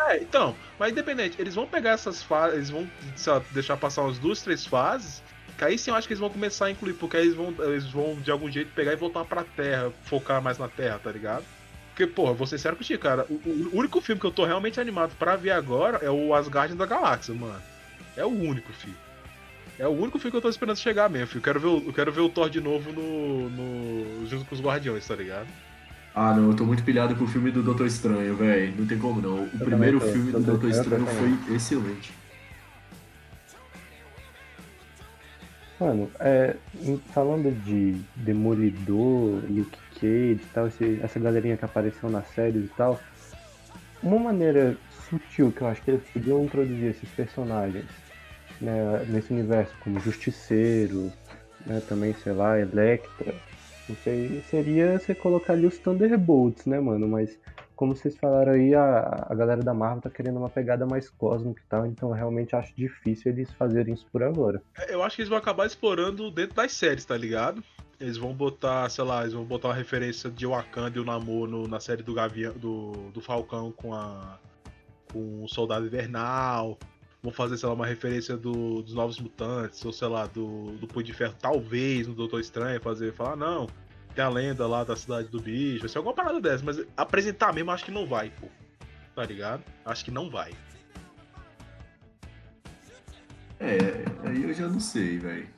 É, 0.08 0.16
então, 0.16 0.56
mas 0.78 0.92
independente, 0.92 1.40
eles 1.40 1.54
vão 1.54 1.66
pegar 1.66 1.90
essas 1.90 2.22
fases, 2.22 2.56
eles 2.56 2.70
vão 2.70 2.88
lá, 3.26 3.42
deixar 3.50 3.76
passar 3.76 4.02
umas 4.02 4.18
duas, 4.18 4.42
três 4.42 4.64
fases, 4.64 5.22
que 5.56 5.64
aí 5.64 5.76
sim 5.76 5.90
eu 5.90 5.96
acho 5.96 6.06
que 6.06 6.12
eles 6.12 6.20
vão 6.20 6.30
começar 6.30 6.66
a 6.66 6.70
incluir, 6.70 6.94
porque 6.94 7.16
aí 7.16 7.24
eles 7.24 7.34
vão, 7.34 7.54
eles 7.60 7.84
vão 7.86 8.16
de 8.16 8.30
algum 8.30 8.50
jeito 8.50 8.72
pegar 8.72 8.92
e 8.92 8.96
voltar 8.96 9.24
pra 9.24 9.44
terra, 9.44 9.92
focar 10.04 10.42
mais 10.42 10.58
na 10.58 10.68
terra, 10.68 10.98
tá 10.98 11.12
ligado? 11.12 11.44
Porque, 11.88 12.06
porra, 12.06 12.32
vou 12.32 12.46
ser 12.46 12.58
sério 12.58 12.78
contigo, 12.78 13.02
cara, 13.02 13.26
o, 13.28 13.34
o 13.34 13.76
único 13.76 14.00
filme 14.00 14.20
que 14.20 14.26
eu 14.26 14.30
tô 14.30 14.44
realmente 14.44 14.80
animado 14.80 15.14
pra 15.18 15.36
ver 15.36 15.50
agora 15.50 15.98
é 15.98 16.10
o 16.10 16.34
Asgard 16.34 16.74
da 16.74 16.86
Galáxia, 16.86 17.34
mano. 17.34 17.60
É 18.16 18.24
o 18.24 18.28
único, 18.28 18.72
filho. 18.72 18.96
É 19.78 19.86
o 19.86 19.90
único 19.90 20.18
filme 20.18 20.30
que 20.30 20.36
eu 20.36 20.42
tô 20.42 20.48
esperando 20.48 20.78
chegar 20.78 21.08
mesmo, 21.08 21.26
filho. 21.26 21.38
Eu 21.38 21.42
quero 21.42 21.60
ver, 21.60 21.88
eu 21.88 21.92
quero 21.92 22.12
ver 22.12 22.20
o 22.20 22.28
Thor 22.28 22.50
de 22.50 22.60
novo 22.60 22.92
no, 22.92 23.50
no 23.50 24.26
junto 24.26 24.44
com 24.44 24.54
os 24.54 24.60
Guardiões, 24.60 25.06
tá 25.06 25.14
ligado? 25.14 25.48
Ah, 26.14 26.34
não, 26.34 26.50
eu 26.50 26.56
tô 26.56 26.64
muito 26.64 26.82
pilhado 26.82 27.14
com 27.14 27.24
o 27.24 27.26
filme 27.28 27.50
do 27.50 27.62
Doutor 27.62 27.86
Estranho, 27.86 28.34
velho. 28.36 28.74
Não 28.76 28.86
tem 28.86 28.98
como 28.98 29.20
não. 29.20 29.44
O 29.44 29.50
também 29.50 29.64
primeiro 29.68 30.00
filme 30.00 30.32
do 30.32 30.40
Doutor 30.40 30.70
Doutor 30.70 30.70
Estranho 30.70 31.06
foi 31.06 31.54
excelente. 31.54 32.12
Mano, 35.78 36.10
é, 36.20 36.56
falando 37.14 37.50
de 37.52 38.02
Demolidor, 38.14 39.42
Luke 39.48 39.78
Cage 39.94 40.32
e 40.42 40.46
tal, 40.52 40.66
esse- 40.66 40.98
essa 41.02 41.18
galerinha 41.18 41.56
que 41.56 41.64
apareceu 41.64 42.10
nas 42.10 42.26
séries 42.28 42.64
e 42.64 42.68
tal, 42.76 43.00
uma 44.02 44.18
maneira 44.18 44.76
sutil 45.08 45.50
que 45.50 45.62
eu 45.62 45.68
acho 45.68 45.80
que 45.82 45.92
eles 45.92 46.02
podiam 46.12 46.44
introduzir 46.44 46.90
esses 46.90 47.08
personagens 47.10 47.86
né, 48.60 49.06
nesse 49.08 49.32
universo, 49.32 49.74
como 49.80 49.98
Justiceiro, 50.00 51.10
né, 51.64 51.80
também, 51.88 52.12
sei 52.22 52.32
lá, 52.34 52.58
Electra. 52.60 53.34
Sei, 53.96 54.42
seria 54.48 54.98
você 54.98 55.14
colocar 55.14 55.52
ali 55.52 55.66
os 55.66 55.78
Thunderbolts, 55.78 56.66
né, 56.66 56.80
mano? 56.80 57.08
Mas 57.08 57.38
como 57.76 57.96
vocês 57.96 58.16
falaram 58.16 58.52
aí, 58.52 58.74
a, 58.74 59.26
a 59.28 59.34
galera 59.34 59.62
da 59.62 59.72
Marvel 59.72 60.02
tá 60.02 60.10
querendo 60.10 60.36
uma 60.36 60.50
pegada 60.50 60.84
mais 60.84 61.08
cósmica 61.08 61.62
e 61.64 61.68
tal, 61.68 61.86
então 61.86 62.10
eu 62.10 62.14
realmente 62.14 62.54
acho 62.54 62.74
difícil 62.76 63.32
eles 63.32 63.50
fazerem 63.52 63.94
isso 63.94 64.06
por 64.12 64.22
agora. 64.22 64.62
É, 64.78 64.94
eu 64.94 65.02
acho 65.02 65.16
que 65.16 65.22
eles 65.22 65.30
vão 65.30 65.38
acabar 65.38 65.66
explorando 65.66 66.30
dentro 66.30 66.56
das 66.56 66.72
séries, 66.72 67.04
tá 67.04 67.16
ligado? 67.16 67.64
Eles 67.98 68.16
vão 68.16 68.34
botar, 68.34 68.88
sei 68.90 69.04
lá, 69.04 69.22
eles 69.22 69.32
vão 69.32 69.44
botar 69.44 69.68
uma 69.68 69.74
referência 69.74 70.30
de 70.30 70.46
Wakanda 70.46 70.98
e 70.98 71.00
o 71.00 71.04
Namor 71.04 71.48
no, 71.48 71.66
na 71.66 71.80
série 71.80 72.02
do 72.02 72.12
Gavião, 72.12 72.52
do, 72.52 72.92
do 73.12 73.20
Falcão 73.20 73.72
com 73.72 73.94
a 73.94 74.38
com 75.12 75.42
o 75.42 75.48
Soldado 75.48 75.86
Invernal. 75.86 76.78
Vão 77.22 77.32
fazer, 77.32 77.58
sei 77.58 77.68
lá, 77.68 77.74
uma 77.74 77.86
referência 77.86 78.36
do, 78.36 78.82
dos 78.82 78.94
Novos 78.94 79.20
Mutantes, 79.20 79.84
ou 79.84 79.92
sei 79.92 80.08
lá, 80.08 80.26
do, 80.26 80.72
do 80.78 80.86
Punho 80.86 81.04
de 81.04 81.12
Ferro, 81.12 81.34
talvez, 81.38 82.06
no 82.06 82.14
Doutor 82.14 82.40
Estranho, 82.40 82.80
fazer, 82.80 83.12
falar, 83.12 83.36
não, 83.36 83.66
tem 84.14 84.24
a 84.24 84.28
lenda 84.28 84.66
lá 84.66 84.84
da 84.84 84.96
cidade 84.96 85.28
do 85.28 85.40
bicho, 85.40 85.80
vai 85.80 85.88
ser 85.88 85.98
alguma 85.98 86.14
parada 86.14 86.40
dessa, 86.40 86.64
mas 86.64 86.82
apresentar 86.96 87.52
mesmo 87.52 87.70
acho 87.70 87.84
que 87.84 87.90
não 87.90 88.06
vai, 88.06 88.30
pô. 88.40 88.48
Tá 89.14 89.24
ligado? 89.24 89.62
Acho 89.84 90.04
que 90.04 90.10
não 90.10 90.30
vai. 90.30 90.52
É, 93.58 93.76
aí 94.26 94.42
eu 94.42 94.54
já 94.54 94.66
não 94.66 94.80
sei, 94.80 95.18
velho. 95.18 95.48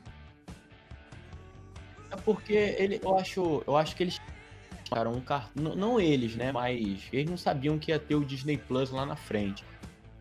É 2.10 2.16
porque 2.16 2.52
ele, 2.52 3.00
eu 3.02 3.16
acho, 3.16 3.62
eu 3.66 3.76
acho 3.76 3.94
que 3.94 4.02
eles 4.02 4.20
um 5.10 5.20
cartão, 5.20 5.74
não 5.74 5.98
eles, 5.98 6.36
né, 6.36 6.52
mas 6.52 7.08
eles 7.12 7.30
não 7.30 7.38
sabiam 7.38 7.78
que 7.78 7.90
ia 7.90 7.98
ter 7.98 8.14
o 8.14 8.24
Disney 8.24 8.58
Plus 8.58 8.90
lá 8.90 9.06
na 9.06 9.16
frente. 9.16 9.64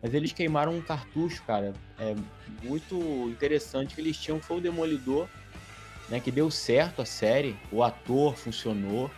Mas 0.02 0.12
eles 0.12 0.32
queimaram 0.32 0.74
um 0.76 0.82
cartucho, 0.82 1.42
cara, 1.44 1.72
é 1.98 2.14
muito 2.62 2.96
interessante 3.30 3.94
que 3.94 4.00
eles 4.00 4.16
tinham 4.16 4.40
foi 4.40 4.58
o 4.58 4.60
Demolidor 4.60 5.28
né, 6.12 6.20
que 6.20 6.30
deu 6.30 6.50
certo 6.50 7.00
a 7.00 7.06
série, 7.06 7.56
o 7.70 7.82
ator 7.82 8.36
funcionou, 8.36 9.10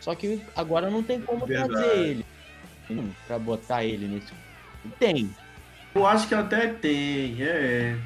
só 0.00 0.14
que 0.14 0.42
agora 0.54 0.90
não 0.90 1.02
tem 1.02 1.18
como 1.20 1.46
Verdade. 1.46 1.72
trazer 1.72 1.98
ele 1.98 2.26
hum, 2.90 3.10
para 3.26 3.38
botar 3.38 3.84
ele 3.84 4.06
nesse. 4.06 4.32
Tem. 4.98 5.34
Eu 5.94 6.06
acho 6.06 6.28
que 6.28 6.34
até 6.34 6.68
tem, 6.68 7.36
é. 7.40 7.96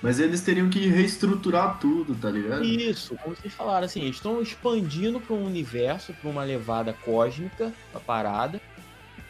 Mas 0.00 0.20
eles 0.20 0.42
teriam 0.42 0.70
que 0.70 0.86
reestruturar 0.86 1.80
tudo, 1.80 2.14
tá 2.14 2.30
ligado? 2.30 2.64
Isso, 2.64 3.16
como 3.16 3.34
vocês 3.34 3.52
falaram, 3.52 3.86
assim, 3.86 4.02
eles 4.02 4.16
estão 4.16 4.40
expandindo 4.40 5.18
para 5.18 5.34
um 5.34 5.44
universo, 5.44 6.12
para 6.12 6.30
uma 6.30 6.44
levada 6.44 6.92
cósmica, 6.92 7.72
a 7.92 7.98
parada. 7.98 8.60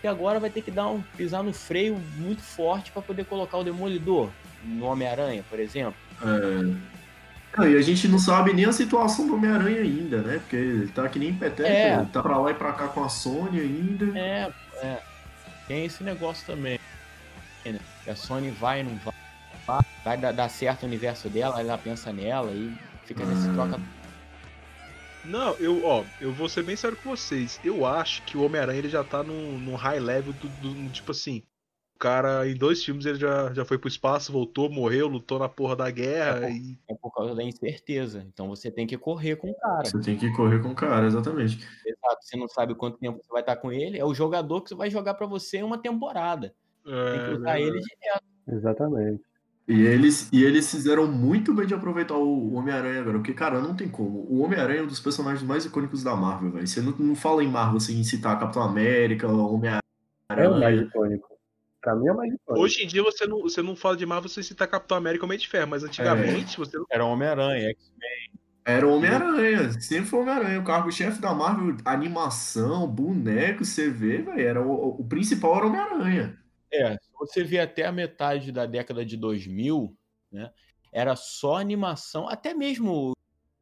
E 0.06 0.08
agora 0.08 0.38
vai 0.38 0.48
ter 0.48 0.62
que 0.62 0.70
dar 0.70 0.86
um 0.86 1.02
pisar 1.16 1.42
no 1.42 1.52
freio 1.52 2.00
muito 2.16 2.40
forte 2.40 2.92
para 2.92 3.02
poder 3.02 3.24
colocar 3.24 3.58
o 3.58 3.64
Demolidor 3.64 4.30
no 4.62 4.86
Homem-Aranha, 4.86 5.44
por 5.50 5.58
exemplo. 5.58 5.96
É. 6.22 7.58
Não, 7.58 7.68
e 7.68 7.76
a 7.76 7.82
gente 7.82 8.06
não 8.06 8.16
sabe 8.16 8.52
nem 8.52 8.66
a 8.66 8.72
situação 8.72 9.26
do 9.26 9.34
Homem-Aranha 9.34 9.80
ainda, 9.80 10.18
né? 10.18 10.38
Porque 10.38 10.54
ele 10.54 10.86
tá 10.86 11.08
que 11.08 11.18
nem 11.18 11.34
Peteca, 11.34 11.68
é. 11.68 12.06
tá 12.12 12.22
pra 12.22 12.38
lá 12.38 12.52
e 12.52 12.54
pra 12.54 12.72
cá 12.72 12.86
com 12.86 13.02
a 13.02 13.08
Sony 13.08 13.58
ainda. 13.58 14.16
É, 14.16 14.52
é. 14.76 15.02
Tem 15.66 15.84
esse 15.84 16.04
negócio 16.04 16.46
também. 16.46 16.78
Né? 17.64 17.80
A 18.06 18.14
Sony 18.14 18.50
vai 18.52 18.84
não 18.84 18.94
vai. 19.66 19.84
Vai 20.04 20.16
dar, 20.16 20.30
dar 20.30 20.48
certo 20.48 20.84
o 20.84 20.86
universo 20.86 21.28
dela, 21.28 21.60
ela 21.60 21.76
pensa 21.76 22.12
nela 22.12 22.52
e 22.52 22.72
fica 23.06 23.24
nesse 23.24 23.48
hum. 23.48 23.54
troca. 23.54 23.80
Não, 25.28 25.54
eu, 25.54 25.84
ó, 25.84 26.04
eu 26.20 26.32
vou 26.32 26.48
ser 26.48 26.62
bem 26.62 26.76
sério 26.76 26.96
com 26.96 27.10
vocês. 27.10 27.60
Eu 27.64 27.84
acho 27.84 28.22
que 28.22 28.36
o 28.36 28.42
Homem-Aranha 28.42 28.78
ele 28.78 28.88
já 28.88 29.02
tá 29.02 29.22
num, 29.22 29.58
num 29.58 29.74
high 29.74 30.00
level 30.00 30.32
do, 30.34 30.48
do, 30.48 30.90
tipo 30.90 31.10
assim, 31.10 31.42
o 31.96 31.98
cara, 31.98 32.46
em 32.46 32.54
dois 32.54 32.84
filmes, 32.84 33.06
ele 33.06 33.18
já, 33.18 33.52
já 33.54 33.64
foi 33.64 33.78
pro 33.78 33.88
espaço, 33.88 34.30
voltou, 34.30 34.70
morreu, 34.70 35.08
lutou 35.08 35.38
na 35.38 35.48
porra 35.48 35.74
da 35.74 35.90
guerra. 35.90 36.36
É 36.36 36.40
por, 36.40 36.50
e... 36.50 36.78
é 36.90 36.94
por 36.94 37.10
causa 37.10 37.34
da 37.34 37.42
incerteza. 37.42 38.24
Então 38.28 38.48
você 38.48 38.70
tem 38.70 38.86
que 38.86 38.98
correr 38.98 39.36
com 39.36 39.50
o 39.50 39.54
cara. 39.54 39.84
Você 39.84 40.00
tem 40.00 40.16
que 40.16 40.30
correr 40.32 40.60
com 40.60 40.68
o 40.68 40.74
cara, 40.74 41.06
exatamente. 41.06 41.56
Exato. 41.86 42.18
Você 42.20 42.36
não 42.36 42.48
sabe 42.48 42.74
quanto 42.74 42.98
tempo 42.98 43.18
você 43.22 43.32
vai 43.32 43.40
estar 43.40 43.56
com 43.56 43.72
ele. 43.72 43.98
É 43.98 44.04
o 44.04 44.14
jogador 44.14 44.60
que 44.60 44.68
você 44.68 44.74
vai 44.74 44.90
jogar 44.90 45.14
para 45.14 45.26
você 45.26 45.58
em 45.58 45.62
uma 45.62 45.78
temporada. 45.78 46.54
É, 46.86 47.12
tem 47.12 47.24
que 47.24 47.40
usar 47.40 47.58
é 47.58 47.62
ele 47.62 47.80
direto. 47.80 48.24
Exatamente. 48.46 49.24
E 49.68 49.82
eles, 49.82 50.28
e 50.32 50.44
eles 50.44 50.70
fizeram 50.70 51.08
muito 51.08 51.52
bem 51.52 51.66
de 51.66 51.74
aproveitar 51.74 52.14
o 52.14 52.54
Homem-Aranha 52.54 53.00
agora, 53.00 53.18
porque, 53.18 53.34
cara, 53.34 53.60
não 53.60 53.74
tem 53.74 53.88
como. 53.88 54.20
O 54.30 54.40
Homem-Aranha 54.42 54.80
é 54.80 54.82
um 54.84 54.86
dos 54.86 55.00
personagens 55.00 55.42
mais 55.42 55.64
icônicos 55.64 56.04
da 56.04 56.14
Marvel, 56.14 56.52
velho. 56.52 56.66
Você 56.66 56.80
não, 56.80 56.92
não 56.92 57.16
fala 57.16 57.42
em 57.42 57.48
Marvel 57.48 57.80
sem 57.80 58.02
citar 58.04 58.38
Capitão 58.38 58.62
América, 58.62 59.26
Homem-Aranha. 59.26 59.82
É 60.30 60.48
o 60.48 60.60
mais 60.60 60.80
icônico. 60.80 61.36
Pra 61.80 61.96
mim 61.96 62.08
é 62.08 62.12
mais 62.12 62.32
importante. 62.32 62.64
Hoje 62.64 62.84
em 62.84 62.86
dia 62.86 63.02
você 63.02 63.26
não, 63.26 63.42
você 63.42 63.60
não 63.60 63.74
fala 63.74 63.96
de 63.96 64.06
Marvel, 64.06 64.28
você 64.28 64.42
cita 64.42 64.66
Capitão 64.68 64.96
América 64.96 65.24
ou 65.24 65.28
Homem 65.28 65.38
de 65.38 65.48
Ferro, 65.48 65.68
mas 65.68 65.82
antigamente 65.82 66.54
é. 66.54 66.58
você 66.58 66.76
Era 66.90 67.04
Homem-Aranha, 67.04 67.70
X-Men. 67.70 68.40
Era 68.64 68.88
Homem-Aranha, 68.88 69.72
sempre 69.80 70.06
foi 70.06 70.20
Homem-Aranha. 70.20 70.60
O 70.60 70.64
cargo-chefe 70.64 71.20
da 71.20 71.32
Marvel, 71.32 71.76
animação, 71.84 72.86
boneco, 72.88 73.64
você 73.64 73.88
vê, 73.88 74.18
velho, 74.18 74.40
era 74.40 74.60
o, 74.60 75.00
o 75.00 75.04
principal 75.04 75.56
era 75.56 75.66
Homem-Aranha. 75.66 76.38
É, 76.72 76.94
se 76.94 77.10
você 77.18 77.44
vê 77.44 77.60
até 77.60 77.86
a 77.86 77.92
metade 77.92 78.50
da 78.50 78.66
década 78.66 79.04
de 79.04 79.16
2000, 79.16 79.96
né, 80.32 80.50
era 80.92 81.14
só 81.14 81.56
animação, 81.56 82.28
até 82.28 82.54
mesmo 82.54 83.12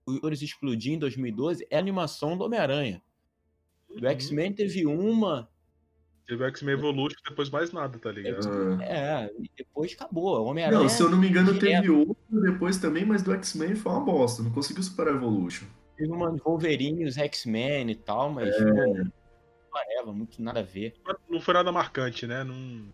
os 0.07 0.43
explodindo 0.43 0.97
em 0.97 0.99
2012, 0.99 1.67
é 1.71 1.79
animação 1.79 2.37
do 2.37 2.45
Homem-Aranha. 2.45 3.03
Do 3.89 4.05
uhum. 4.05 4.11
X-Men 4.11 4.53
teve 4.53 4.87
uma, 4.87 5.49
Teve 6.27 6.43
o 6.43 6.47
X-Men 6.47 6.75
Evolution 6.75 7.19
depois 7.29 7.51
mais 7.51 7.71
nada, 7.71 7.99
tá 7.99 8.11
ligado? 8.11 8.83
É, 8.83 9.31
e 9.39 9.51
depois 9.57 9.93
acabou. 9.93 10.43
Homem-Aranha. 10.47 10.81
Não, 10.81 10.89
se 10.89 11.03
eu 11.03 11.11
não 11.11 11.19
me 11.19 11.29
engano, 11.29 11.59
teve 11.59 11.91
outro 11.91 12.17
depois 12.31 12.79
também, 12.79 13.05
mas 13.05 13.23
do 13.23 13.33
X-Men 13.35 13.75
foi 13.75 13.93
uma 13.93 14.01
bosta. 14.01 14.43
Não 14.43 14.51
conseguiu 14.51 14.83
superar 14.83 15.13
a 15.13 15.17
Evolution. 15.17 15.67
Teve 15.97 16.11
uma 16.11 16.31
Wolverine, 16.31 17.05
os 17.05 17.19
X-Men 17.19 17.91
e 17.91 17.95
tal, 17.95 18.31
mas. 18.31 18.55
É. 18.55 18.65
Pô, 18.65 19.07
muito 20.07 20.43
nada 20.43 20.61
a 20.61 20.63
ver. 20.63 20.95
Não 21.29 21.41
foi 21.41 21.55
nada 21.55 21.73
marcante, 21.73 22.27
né? 22.27 22.45
Não... 22.45 22.87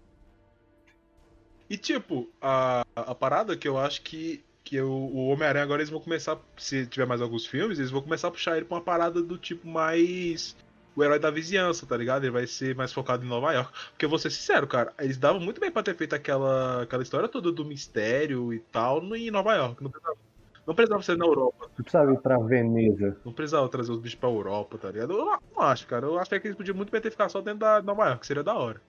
E 1.69 1.77
tipo, 1.77 2.29
a, 2.40 2.85
a 2.97 3.14
parada 3.14 3.57
que 3.57 3.69
eu 3.69 3.79
acho 3.79 4.03
que, 4.03 4.45
que 4.64 4.81
o, 4.81 4.90
o 4.90 5.29
Homem-Aranha 5.29 5.62
agora 5.64 5.81
eles 5.81 5.90
vão 5.90 6.01
começar, 6.01 6.38
se 6.57 6.87
tiver 6.87 7.07
mais 7.07 7.21
alguns 7.21 7.47
filmes, 7.47 7.79
eles 7.79 7.90
vão 7.90 8.03
começar 8.03 8.29
a 8.29 8.31
puxar 8.31 8.57
ele 8.57 8.66
pra 8.66 8.77
uma 8.77 8.83
parada 8.83 9.23
do 9.23 9.38
tipo 9.38 9.69
mais 9.69 10.57
o 10.95 11.05
herói 11.05 11.19
da 11.19 11.31
vizinhança, 11.31 11.87
tá 11.87 11.97
ligado? 11.97 12.25
Ele 12.25 12.33
vai 12.33 12.47
ser 12.47 12.75
mais 12.75 12.93
focado 12.93 13.25
em 13.25 13.29
Nova 13.29 13.53
York. 13.53 13.73
Porque 13.90 14.05
eu 14.05 14.09
vou 14.09 14.19
ser 14.19 14.31
sincero, 14.31 14.66
cara, 14.66 14.93
eles 14.99 15.16
davam 15.16 15.40
muito 15.40 15.61
bem 15.61 15.71
pra 15.71 15.83
ter 15.83 15.97
feito 15.97 16.14
aquela, 16.14 16.83
aquela 16.83 17.03
história 17.03 17.29
toda 17.29 17.53
do 17.53 17.64
mistério 17.64 18.53
e 18.53 18.59
tal 18.59 19.03
em 19.14 19.31
Nova 19.31 19.55
York. 19.55 19.83
Não 19.83 19.90
precisava, 19.90 20.19
não 20.71 20.75
precisava 20.77 21.03
ser 21.03 21.19
na 21.19 21.27
Europa. 21.27 21.67
Não 21.77 21.83
precisava 21.85 22.13
ir 22.13 22.19
pra 22.21 22.39
Veneza. 22.39 23.17
Não 23.25 23.33
precisava 23.33 23.69
trazer 23.69 23.91
os 23.91 23.99
bichos 23.99 24.19
pra 24.19 24.29
Europa, 24.29 24.79
tá 24.79 24.91
ligado? 24.91 25.13
Eu 25.15 25.25
não 25.25 25.63
acho, 25.63 25.85
cara. 25.89 26.07
Eu 26.07 26.17
acho 26.17 26.31
que 26.31 26.47
eles 26.47 26.57
podiam 26.57 26.77
muito 26.77 26.93
bem 26.93 27.01
ter 27.01 27.11
ficado 27.11 27.29
só 27.31 27.41
dentro 27.41 27.59
da 27.59 27.83
Nova 27.83 28.07
York, 28.07 28.25
seria 28.25 28.45
da 28.45 28.55
hora. 28.55 28.81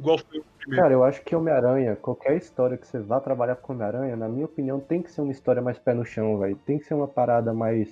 Igual 0.00 0.18
foi 0.18 0.40
o 0.40 0.44
primeiro. 0.58 0.82
Cara, 0.82 0.94
eu 0.94 1.04
acho 1.04 1.22
que 1.22 1.36
Homem-Aranha, 1.36 1.94
qualquer 1.94 2.36
história 2.36 2.76
que 2.76 2.84
você 2.84 2.98
vá 2.98 3.20
trabalhar 3.20 3.54
com 3.54 3.72
Homem-Aranha, 3.72 4.16
na 4.16 4.28
minha 4.28 4.46
opinião, 4.46 4.80
tem 4.80 5.00
que 5.00 5.12
ser 5.12 5.20
uma 5.20 5.30
história 5.30 5.62
mais 5.62 5.78
pé 5.78 5.94
no 5.94 6.04
chão, 6.04 6.40
velho. 6.40 6.58
Tem 6.66 6.76
que 6.76 6.86
ser 6.86 6.94
uma 6.94 7.06
parada 7.06 7.54
mais 7.54 7.88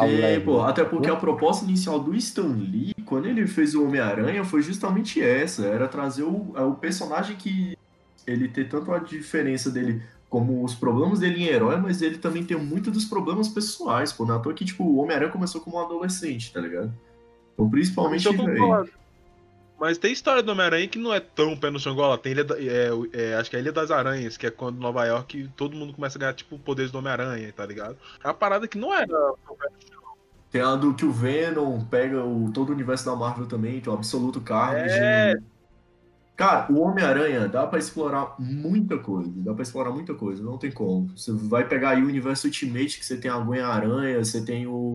tem, 0.00 0.40
pô, 0.40 0.62
até 0.62 0.82
porque 0.82 1.08
a 1.08 1.14
proposta 1.14 1.64
inicial 1.64 2.00
do 2.00 2.14
Stan 2.16 2.48
Lee, 2.48 2.94
quando 3.04 3.26
ele 3.26 3.46
fez 3.46 3.74
o 3.74 3.84
Homem-Aranha, 3.84 4.42
foi 4.42 4.62
justamente 4.62 5.22
essa, 5.22 5.66
era 5.66 5.86
trazer 5.86 6.24
o, 6.24 6.52
é 6.56 6.62
o 6.62 6.74
personagem 6.74 7.36
que 7.36 7.76
ele 8.26 8.48
ter 8.48 8.68
tanto 8.68 8.90
a 8.90 8.98
diferença 8.98 9.70
dele 9.70 10.02
como 10.28 10.64
os 10.64 10.74
problemas 10.74 11.20
dele 11.20 11.44
em 11.44 11.46
herói, 11.46 11.76
mas 11.76 12.02
ele 12.02 12.18
também 12.18 12.44
tem 12.44 12.56
muito 12.56 12.90
dos 12.90 13.04
problemas 13.04 13.48
pessoais, 13.48 14.12
pô, 14.12 14.24
na 14.24 14.38
toa 14.38 14.54
que, 14.54 14.64
tipo, 14.64 14.84
o 14.84 14.96
Homem-Aranha 14.96 15.30
começou 15.30 15.60
como 15.60 15.76
um 15.76 15.80
adolescente, 15.80 16.52
tá 16.52 16.60
ligado? 16.60 16.92
Então, 17.54 17.70
principalmente. 17.70 18.24
Mas 19.78 19.98
tem 19.98 20.10
história 20.10 20.42
do 20.42 20.52
Homem-Aranha 20.52 20.88
que 20.88 20.98
não 20.98 21.12
é 21.12 21.20
tão 21.20 21.56
pé 21.56 21.70
no 21.70 21.78
chão 21.78 21.92
igual 21.92 22.16
tem. 22.16 22.32
Ilha 22.32 22.44
da, 22.44 22.56
é, 22.58 22.88
é, 23.12 23.34
acho 23.34 23.50
que 23.50 23.56
é 23.56 23.58
a 23.58 23.62
Ilha 23.62 23.72
das 23.72 23.90
Aranhas, 23.90 24.36
que 24.36 24.46
é 24.46 24.50
quando 24.50 24.78
Nova 24.78 25.04
York 25.04 25.50
todo 25.54 25.76
mundo 25.76 25.92
começa 25.92 26.18
a 26.18 26.20
ganhar, 26.20 26.32
tipo, 26.32 26.58
poderes 26.58 26.90
do 26.90 26.98
Homem-Aranha, 26.98 27.52
tá 27.52 27.64
ligado? 27.64 27.96
É 28.24 28.26
uma 28.26 28.34
parada 28.34 28.66
que 28.66 28.78
não 28.78 28.92
é 28.92 29.06
Tem 30.50 30.62
a 30.62 30.74
do 30.76 30.94
que 30.94 31.04
o 31.04 31.12
Venom 31.12 31.84
pega 31.84 32.24
o, 32.24 32.50
todo 32.52 32.70
o 32.70 32.72
universo 32.72 33.04
da 33.04 33.14
Marvel 33.14 33.46
também, 33.46 33.80
que 33.80 33.88
é 33.88 33.92
o 33.92 33.94
absoluto 33.94 34.40
carne 34.40 34.90
é... 34.90 35.34
de... 35.34 35.42
Cara, 36.36 36.70
o 36.70 36.80
Homem-Aranha 36.80 37.48
dá 37.48 37.66
para 37.66 37.78
explorar 37.78 38.36
muita 38.38 38.98
coisa, 38.98 39.32
dá 39.36 39.54
para 39.54 39.62
explorar 39.62 39.90
muita 39.90 40.14
coisa, 40.14 40.42
não 40.42 40.58
tem 40.58 40.70
como. 40.70 41.08
Você 41.16 41.32
vai 41.32 41.66
pegar 41.66 41.90
aí 41.90 42.02
o 42.02 42.06
universo 42.06 42.46
Ultimate, 42.46 42.98
que 42.98 43.06
você 43.06 43.16
tem 43.16 43.30
a 43.30 43.38
Gwen-Aranha, 43.38 44.22
você 44.22 44.44
tem 44.44 44.66
o 44.66 44.94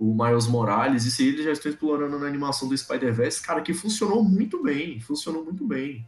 o 0.00 0.12
Miles 0.12 0.48
Morales, 0.48 1.04
isso 1.04 1.22
aí 1.22 1.28
eles 1.28 1.44
já 1.44 1.52
estão 1.52 1.70
explorando 1.70 2.18
na 2.18 2.26
animação 2.26 2.68
do 2.68 2.76
Spider-Verse, 2.76 3.40
cara, 3.40 3.60
que 3.60 3.72
funcionou 3.72 4.24
muito 4.24 4.60
bem, 4.60 4.98
funcionou 4.98 5.44
muito 5.44 5.64
bem. 5.64 6.04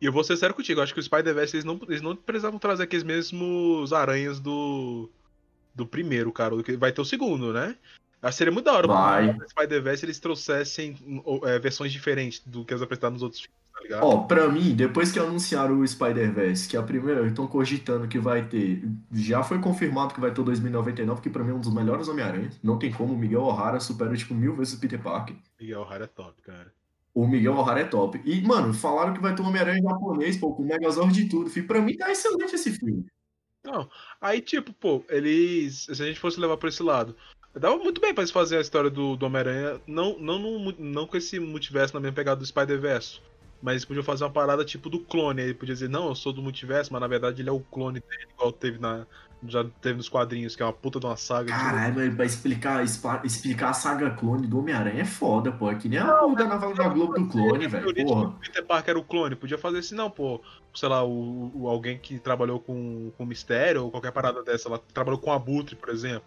E 0.00 0.06
eu 0.06 0.12
vou 0.12 0.22
ser 0.22 0.36
sério 0.36 0.54
contigo, 0.54 0.80
acho 0.80 0.94
que 0.94 1.00
o 1.00 1.02
Spider-Verse 1.02 1.56
eles 1.56 1.64
não, 1.64 1.80
eles 1.88 2.00
não 2.00 2.14
precisavam 2.14 2.60
trazer 2.60 2.84
aqueles 2.84 3.02
mesmos 3.02 3.92
aranhas 3.92 4.38
do 4.38 5.10
do 5.74 5.84
primeiro, 5.84 6.32
cara, 6.32 6.54
vai 6.78 6.92
ter 6.92 7.00
o 7.00 7.04
segundo, 7.04 7.52
né? 7.52 7.76
Acho 8.26 8.34
que 8.34 8.38
seria 8.38 8.52
muito 8.52 8.66
da 8.66 8.72
hora 8.72 8.88
vai. 8.88 9.30
o 9.30 9.48
Spider-Verse 9.48 10.04
eles 10.04 10.18
trouxessem 10.18 10.96
é, 11.44 11.58
versões 11.60 11.92
diferentes 11.92 12.42
do 12.44 12.64
que 12.64 12.72
eles 12.72 12.82
apresentaram 12.82 13.12
nos 13.12 13.22
outros 13.22 13.42
filmes, 13.42 13.56
tá 13.72 13.80
ligado? 13.80 14.04
Ó, 14.04 14.18
pra 14.24 14.48
mim, 14.48 14.74
depois 14.74 15.12
que 15.12 15.20
anunciaram 15.20 15.78
o 15.78 15.86
Spider-Verse, 15.86 16.68
que 16.68 16.76
é 16.76 16.80
a 16.80 16.82
primeira, 16.82 17.24
estão 17.24 17.46
cogitando 17.46 18.08
que 18.08 18.18
vai 18.18 18.44
ter. 18.48 18.82
Já 19.12 19.44
foi 19.44 19.60
confirmado 19.60 20.12
que 20.12 20.20
vai 20.20 20.32
ter 20.32 20.40
o 20.40 20.44
2099, 20.44 21.22
que 21.22 21.30
pra 21.30 21.44
mim 21.44 21.52
é 21.52 21.54
um 21.54 21.60
dos 21.60 21.72
melhores 21.72 22.08
Homem-Aranha. 22.08 22.50
Não 22.64 22.80
tem 22.80 22.90
como, 22.90 23.14
o 23.14 23.16
Miguel 23.16 23.42
O'Hara 23.42 23.78
supera, 23.78 24.16
tipo, 24.16 24.34
mil 24.34 24.56
vezes 24.56 24.74
o 24.74 24.80
Peter 24.80 25.00
Parker. 25.00 25.36
Miguel 25.60 25.82
O'Hara 25.82 26.04
é 26.04 26.08
top, 26.08 26.42
cara. 26.42 26.72
O 27.14 27.28
Miguel 27.28 27.56
O'Hara 27.56 27.80
é 27.80 27.84
top. 27.84 28.20
E, 28.24 28.42
mano, 28.42 28.74
falaram 28.74 29.14
que 29.14 29.20
vai 29.20 29.36
ter 29.36 29.42
um 29.42 29.46
Homem-Aranha 29.46 29.82
japonês, 29.82 30.36
pô, 30.36 30.52
com 30.52 30.64
Megazord 30.64 31.20
e 31.20 31.28
tudo. 31.28 31.48
Filho, 31.48 31.68
pra 31.68 31.80
mim 31.80 31.96
tá 31.96 32.10
excelente 32.10 32.56
esse 32.56 32.72
filme. 32.72 33.06
Não, 33.66 33.88
aí 34.20 34.40
tipo, 34.40 34.72
pô, 34.72 35.04
eles. 35.08 35.86
Se 35.92 36.02
a 36.02 36.06
gente 36.06 36.20
fosse 36.20 36.38
levar 36.38 36.56
pra 36.56 36.68
esse 36.68 36.82
lado, 36.82 37.16
dava 37.60 37.76
muito 37.78 38.00
bem 38.00 38.12
pra 38.14 38.22
eles 38.22 38.30
fazerem 38.30 38.58
a 38.58 38.62
história 38.62 38.90
do, 38.90 39.16
do 39.16 39.26
Homem-Aranha, 39.26 39.80
não, 39.86 40.18
não, 40.18 40.38
no- 40.38 40.74
não 40.78 41.06
com 41.06 41.16
esse 41.16 41.38
multiverso 41.40 41.94
na 41.94 42.00
mesma 42.00 42.14
pegada 42.14 42.38
do 42.40 42.46
Spider-Verse. 42.46 43.20
Mas 43.62 43.72
eles 43.72 43.84
podiam 43.86 44.04
fazer 44.04 44.24
uma 44.24 44.30
parada 44.30 44.64
tipo 44.64 44.90
do 44.90 45.00
clone. 45.00 45.40
Aí 45.42 45.54
podia 45.54 45.74
dizer, 45.74 45.88
não, 45.88 46.08
eu 46.08 46.14
sou 46.14 46.32
do 46.32 46.42
multiverso, 46.42 46.92
mas 46.92 47.00
na 47.00 47.06
verdade 47.08 47.40
ele 47.40 47.48
é 47.48 47.52
o 47.52 47.60
clone 47.60 48.00
dele, 48.00 48.28
igual 48.34 48.52
teve 48.52 48.78
na. 48.78 49.06
Já 49.48 49.62
teve 49.82 49.96
nos 49.98 50.08
quadrinhos, 50.08 50.56
que 50.56 50.62
é 50.62 50.64
uma 50.66 50.72
puta 50.72 50.98
de 50.98 51.06
uma 51.06 51.16
saga. 51.16 51.52
tipo, 51.52 51.64
Caralho, 51.64 51.94
mas 51.94 52.14
pra 52.14 52.24
explicar, 52.24 52.82
explicar 53.24 53.68
a 53.70 53.72
saga 53.74 54.10
clone 54.10 54.46
do 54.46 54.58
Homem-Aranha 54.58 55.02
é 55.02 55.04
foda, 55.04 55.52
pô. 55.52 55.70
É 55.70 55.74
que 55.74 55.88
nem 55.88 55.98
a 55.98 56.04
da 56.06 56.26
novela 56.26 56.74
da 56.74 56.88
Globo 56.88 57.14
do 57.14 57.28
clone, 57.28 57.66
velho. 57.66 57.88
o 57.88 58.32
Peter 58.32 58.64
Parker 58.64 58.90
era 58.90 58.98
o 58.98 59.04
clone, 59.04 59.36
podia 59.36 59.58
fazer 59.58 59.78
assim, 59.78 59.94
não, 59.94 60.10
pô, 60.10 60.40
sei 60.74 60.88
lá, 60.88 61.04
o, 61.04 61.50
o- 61.54 61.68
alguém 61.68 61.98
que 61.98 62.18
trabalhou 62.18 62.58
com, 62.60 63.12
com 63.16 63.26
mistério 63.26 63.84
ou 63.84 63.90
qualquer 63.90 64.10
parada 64.12 64.42
dessa, 64.42 64.68
ela 64.68 64.78
trabalhou 64.92 65.20
com 65.20 65.30
Abutre, 65.32 65.76
por 65.76 65.90
exemplo. 65.90 66.26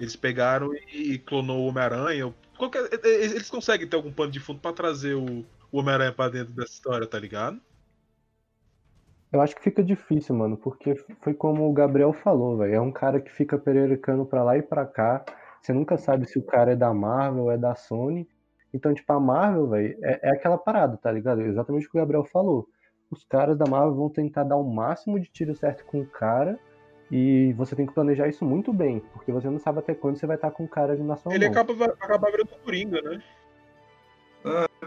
Eles 0.00 0.16
pegaram 0.16 0.70
e 0.92 1.18
clonou 1.18 1.60
o 1.60 1.66
Homem-Aranha. 1.68 2.34
qualquer- 2.58 2.88
Eles 3.04 3.50
conseguem 3.50 3.86
ter 3.86 3.94
algum 3.96 4.10
pano 4.12 4.32
de 4.32 4.40
fundo 4.40 4.58
pra 4.58 4.72
trazer 4.72 5.14
o, 5.14 5.44
o 5.70 5.78
Homem-Aranha 5.78 6.12
pra 6.12 6.28
dentro 6.30 6.52
dessa 6.54 6.72
história, 6.72 7.06
tá 7.06 7.18
ligado? 7.18 7.60
Eu 9.32 9.40
acho 9.40 9.54
que 9.54 9.62
fica 9.62 9.82
difícil, 9.82 10.34
mano, 10.34 10.56
porque 10.56 10.96
foi 11.20 11.34
como 11.34 11.68
o 11.68 11.72
Gabriel 11.72 12.12
falou, 12.12 12.56
velho. 12.56 12.74
É 12.74 12.80
um 12.80 12.90
cara 12.90 13.20
que 13.20 13.30
fica 13.30 13.56
pererecando 13.58 14.24
pra 14.24 14.42
lá 14.42 14.56
e 14.56 14.62
pra 14.62 14.84
cá. 14.84 15.24
Você 15.62 15.72
nunca 15.72 15.96
sabe 15.96 16.26
se 16.26 16.38
o 16.38 16.42
cara 16.42 16.72
é 16.72 16.76
da 16.76 16.92
Marvel 16.92 17.44
ou 17.44 17.52
é 17.52 17.56
da 17.58 17.74
Sony. 17.74 18.26
Então, 18.72 18.92
tipo, 18.94 19.12
a 19.12 19.20
Marvel, 19.20 19.68
velho, 19.68 19.98
é, 20.02 20.20
é 20.22 20.30
aquela 20.30 20.56
parada, 20.58 20.96
tá 20.96 21.12
ligado? 21.12 21.42
Exatamente 21.42 21.86
o 21.86 21.90
que 21.90 21.98
o 21.98 22.00
Gabriel 22.00 22.24
falou. 22.24 22.68
Os 23.10 23.22
caras 23.24 23.56
da 23.56 23.66
Marvel 23.66 23.94
vão 23.94 24.08
tentar 24.08 24.44
dar 24.44 24.56
o 24.56 24.64
máximo 24.68 25.20
de 25.20 25.28
tiro 25.28 25.54
certo 25.54 25.84
com 25.84 26.00
o 26.00 26.06
cara. 26.06 26.58
E 27.10 27.52
você 27.54 27.74
tem 27.74 27.86
que 27.86 27.92
planejar 27.92 28.28
isso 28.28 28.44
muito 28.44 28.72
bem, 28.72 29.00
porque 29.12 29.32
você 29.32 29.50
não 29.50 29.58
sabe 29.58 29.80
até 29.80 29.94
quando 29.94 30.16
você 30.16 30.26
vai 30.26 30.36
estar 30.36 30.50
com 30.52 30.64
o 30.64 30.68
cara 30.68 30.92
ali 30.92 31.02
na 31.02 31.16
sua 31.16 31.34
Ele 31.34 31.44
mão. 31.44 31.52
acaba, 31.52 31.74
vai 31.74 31.88
acabar 31.88 32.30
virando 32.30 32.50
Coringa, 32.64 33.02
né? 33.02 33.22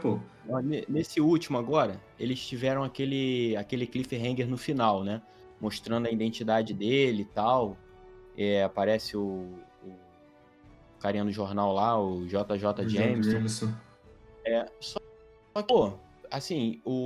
Pô, 0.02 0.20
Ó, 0.50 0.60
ne- 0.60 0.84
Nesse 0.88 1.22
último 1.22 1.58
agora, 1.58 2.00
eles 2.20 2.40
tiveram 2.46 2.84
aquele, 2.84 3.56
aquele 3.58 3.86
cliffhanger 3.86 4.48
no 4.48 4.58
final, 4.58 5.04
né? 5.04 5.22
Mostrando 5.62 6.08
a 6.08 6.12
identidade 6.12 6.74
dele 6.74 7.22
e 7.24 7.26
tal. 7.26 7.78
É, 8.38 8.64
aparece 8.64 9.16
o, 9.16 9.48
o 9.84 9.94
carinha 11.00 11.24
do 11.24 11.32
jornal 11.32 11.72
lá, 11.74 12.00
o 12.02 12.26
JJ 12.26 12.88
Jameson. 12.88 13.32
Jameson. 13.32 13.74
É, 14.46 14.66
só 14.80 15.00
só 15.54 15.62
que, 15.62 15.68
pô, 15.68 15.94
assim, 16.32 16.82
o, 16.84 17.06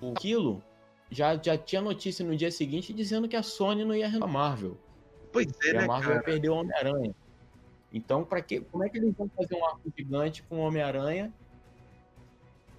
o 0.00 0.14
Kilo 0.14 0.62
já, 1.10 1.36
já 1.36 1.58
tinha 1.58 1.82
notícia 1.82 2.24
no 2.24 2.36
dia 2.36 2.50
seguinte 2.50 2.92
dizendo 2.92 3.28
que 3.28 3.36
a 3.36 3.42
Sony 3.42 3.84
não 3.84 3.94
ia 3.94 4.08
renovar 4.08 4.28
a 4.28 4.32
Marvel. 4.32 4.78
Pois 5.32 5.46
é, 5.64 5.72
E 5.72 5.76
a 5.76 5.80
né, 5.80 5.86
Marvel 5.86 6.14
ia 6.14 6.22
perder 6.22 6.48
o 6.50 6.54
Homem-Aranha. 6.54 7.14
Então, 7.92 8.24
para 8.24 8.40
que, 8.40 8.60
como 8.60 8.84
é 8.84 8.88
que 8.88 8.98
eles 8.98 9.14
vão 9.16 9.28
fazer 9.36 9.56
um 9.56 9.64
arco 9.64 9.92
gigante 9.96 10.42
com 10.44 10.56
o 10.56 10.60
Homem-Aranha? 10.60 11.32